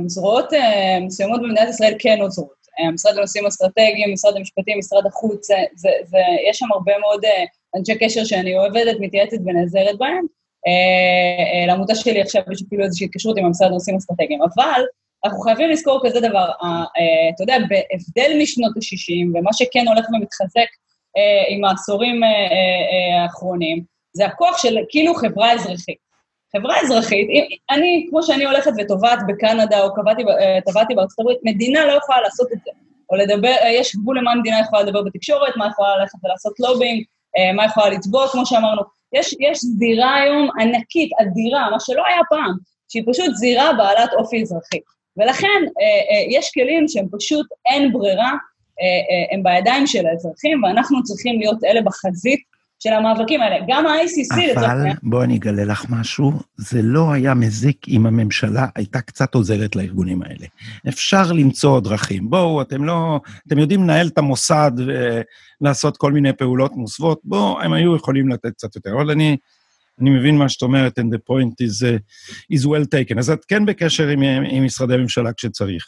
[0.06, 2.62] זרועות אה, מסוימות במדינת ישראל כן עוזרות.
[2.78, 6.18] המשרד לנושאים אסטרטגיים, משרד המשפטים, משרד החוץ, זה, זה, זה,
[6.50, 7.44] יש שם הרבה מאוד אה,
[7.76, 10.26] אנשי קשר שאני עובדת, מתייעצת ונעזרת בהם.
[10.66, 14.82] אה, לעמותה שלי עכשיו יש אפילו איזושהי התקשרות עם המשרד לנושאים אסטרטגיים, אבל
[15.24, 16.50] אנחנו חייבים לזכור כזה דבר,
[17.34, 20.68] אתה יודע, בהבדל משנות ה-60, ומה שכן הולך ומתחזק
[21.48, 22.20] עם העשורים
[23.24, 26.11] האחרונים, זה הכוח של כאילו חברה אזרחית.
[26.57, 27.28] חברה אזרחית,
[27.70, 29.88] אני, כמו שאני הולכת וטובעת בקנדה, או
[30.66, 32.70] טבעתי אה, בארצות הברית, מדינה לא יכולה לעשות את זה.
[33.11, 37.05] או לדבר, אה, יש גבול למה מדינה יכולה לדבר בתקשורת, מה יכולה ללכת ולעשות לובינג,
[37.38, 38.82] אה, מה יכולה לתבוע, כמו שאמרנו.
[39.12, 42.53] יש, יש זירה היום ענקית, אדירה, מה שלא היה פעם,
[42.88, 44.78] שהיא פשוט זירה בעלת אופי אזרחי.
[45.16, 45.61] ולכן
[46.30, 48.32] יש כלים שהם פשוט אין ברירה,
[49.32, 52.40] הם בידיים של האזרחים, ואנחנו צריכים להיות אלה בחזית
[52.82, 53.56] של המאבקים האלה.
[53.68, 54.86] גם ה-ICC לצורך העניין...
[54.86, 59.76] אבל בואי אני אגלה לך משהו, זה לא היה מזיק אם הממשלה הייתה קצת עוזרת
[59.76, 60.46] לארגונים האלה.
[60.88, 62.30] אפשר למצוא דרכים.
[62.30, 63.20] בואו, אתם לא...
[63.46, 64.72] אתם יודעים לנהל את המוסד
[65.60, 68.92] ולעשות כל מיני פעולות מוסוות, בואו, הם היו יכולים לתת קצת יותר.
[68.92, 69.36] אבל אני,
[70.00, 73.18] אני מבין מה שאת אומרת, and the point is, uh, is well taken.
[73.18, 75.84] אז את כן בקשר עם, עם משרדי הממשלה כשצריך.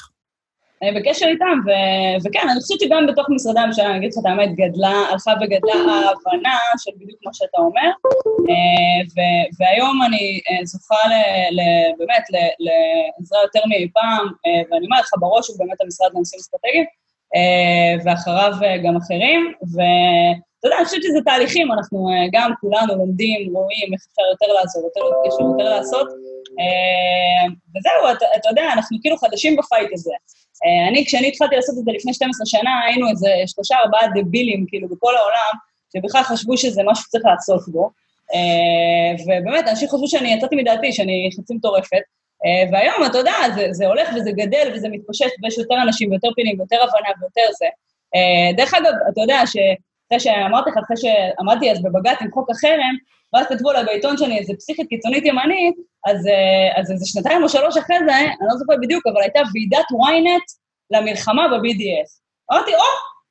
[0.84, 4.26] אני בקשר איתם, ו- וכן, אני חושבת שגם בתוך משרדי הממשלה, אני אגיד לך את
[4.26, 7.90] האמת, גדלה, הלכה וגדלה ההבנה של בדיוק מה שאתה אומר,
[8.50, 12.24] אה, ו- והיום אני אה, זוכה ל- ל- באמת
[12.64, 16.84] לעזרה יותר מאי פעם, אה, ואני אומרת לך, בראש הוא באמת המשרד לנושאים אסטרטגיים,
[18.04, 18.52] ואחריו
[18.84, 24.22] גם אחרים, ואתה יודע, אני חושבת שזה תהליכים, אנחנו גם כולנו לומדים, רואים איך אפשר
[24.32, 26.08] יותר לעזור, יותר להתקשר, יותר לעשות,
[27.72, 30.14] וזהו, אתה, אתה יודע, אנחנו כאילו חדשים בפייט הזה.
[30.64, 34.66] אה, אני, כשאני התחלתי לעשות את זה לפני 12 שנה, היינו איזה שלושה, ארבעה דבילים,
[34.68, 35.54] כאילו, בכל העולם,
[35.92, 37.90] שבכלל חשבו שזה משהו שצריך לעשות בו.
[38.34, 42.02] אה, ובאמת, אנשים חשבו שאני יצאתי מדעתי, שאני חצי מטורפת.
[42.44, 46.28] אה, והיום, אתה יודע, זה, זה הולך וזה גדל וזה מתפשט, ויש יותר אנשים ויותר
[46.34, 47.66] פינים ויותר הבנה ויותר זה.
[48.56, 49.46] דרך אגב, אתה יודע
[50.12, 52.96] שאחרי שאמרתי לך, אחרי שעמדתי אז בבג"ץ עם חוק החרם,
[53.32, 55.74] ואז כתבו לה בעיתון שאני איזה פסיכית קיצונית ימנית,
[56.06, 59.40] אז, אה, אז איזה שנתיים או שלוש אחרי זה, אני לא זוכרת בדיוק, אבל הייתה
[59.54, 60.48] ועידת ynet
[60.90, 62.10] למלחמה ב-BDS.
[62.52, 62.80] אמרתי, או,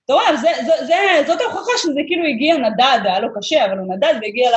[0.06, 0.26] אתה רואה,
[1.28, 4.52] זאת ההוכחה שזה כאילו הגיע נדד, היה לו קשה, אבל הוא נדד והגיע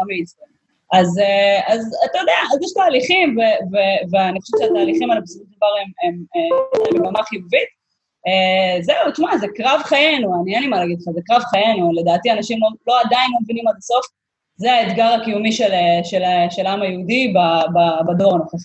[0.00, 0.58] למיינסטרים.
[0.92, 3.76] אז, אה, אז אתה יודע, אז יש תהליכים, ו, ו,
[4.10, 6.24] ואני חושבת שהתהליכים האלה בסופו של דבר הם, הם
[6.94, 7.77] במגמה חיובית.
[8.28, 11.92] Uh, זהו, תשמע, זה קרב חיינו, אני אין לי מה להגיד לך, זה קרב חיינו,
[11.92, 14.06] לדעתי אנשים לא, לא עדיין לא מבינים עד הסוף
[14.58, 15.72] זה האתגר הקיומי של,
[16.04, 17.34] של, של העם היהודי
[18.06, 18.56] בדור הנוכחי.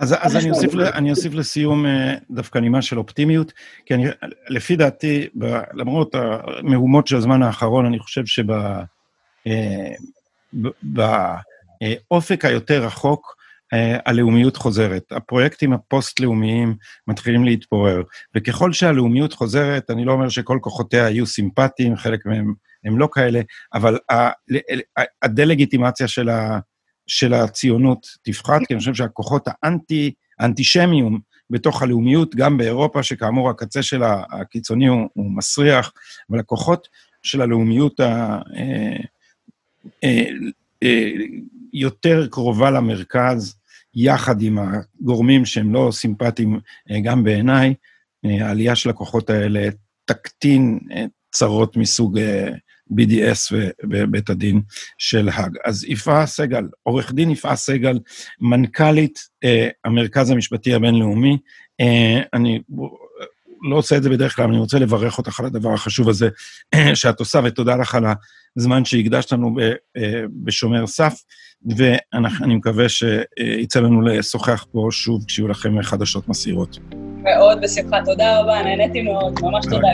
[0.00, 3.52] אז, אז אני, אוסיף, אני אוסיף לסיום אה, דווקא נימה של אופטימיות,
[3.86, 4.06] כי אני,
[4.48, 8.54] לפי דעתי, ב, למרות המהומות של הזמן האחרון, אני חושב שבאופק
[12.44, 13.35] אה, היותר רחוק, אה,
[14.06, 15.12] הלאומיות חוזרת.
[15.12, 16.74] הפרויקטים הפוסט-לאומיים
[17.06, 18.02] מתחילים להתפורר,
[18.36, 22.54] וככל שהלאומיות חוזרת, אני לא אומר שכל כוחותיה יהיו סימפטיים, חלק מהם
[22.84, 23.40] הם לא כאלה,
[23.74, 23.98] אבל
[25.22, 26.58] הדה-לגיטימציה של, ה,
[27.06, 31.18] של הציונות תפחת, כי אני חושב שהכוחות האנטי, האנטישמיים
[31.50, 35.92] בתוך הלאומיות, גם באירופה, שכאמור הקצה של הקיצוני הוא, הוא מסריח,
[36.30, 36.88] אבל הכוחות
[37.22, 38.38] של הלאומיות ה...
[38.56, 38.96] אה,
[40.04, 40.24] אה,
[40.82, 41.12] אה,
[41.76, 43.54] יותר קרובה למרכז,
[43.94, 46.60] יחד עם הגורמים שהם לא סימפטיים
[47.02, 47.74] גם בעיניי,
[48.24, 49.68] העלייה של הכוחות האלה
[50.04, 50.78] תקטין
[51.32, 52.18] צרות מסוג
[52.92, 54.60] BDS ובית הדין
[54.98, 55.56] של האג.
[55.64, 57.98] אז יפעה סגל, עורך דין יפעה סגל,
[58.40, 61.38] מנכ"לית אה, המרכז המשפטי הבינלאומי,
[61.80, 62.60] אה, אני
[63.70, 66.28] לא עושה את זה בדרך כלל, אני רוצה לברך אותך על הדבר החשוב הזה
[66.74, 68.04] אה, שאת עושה, ותודה לך על
[68.56, 69.60] הזמן שהקדשת לנו ב,
[69.96, 71.14] אה, בשומר סף,
[71.76, 76.78] ואני מקווה שיצא לנו לשוחח פה שוב כשיהיו לכם חדשות מסעירות.
[77.22, 79.88] מאוד בשמחה, תודה רבה, נהניתי מאוד, ממש תודה.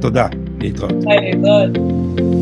[0.00, 0.26] תודה,
[0.60, 1.04] להתראות.
[1.04, 2.35] ביי, להתראות.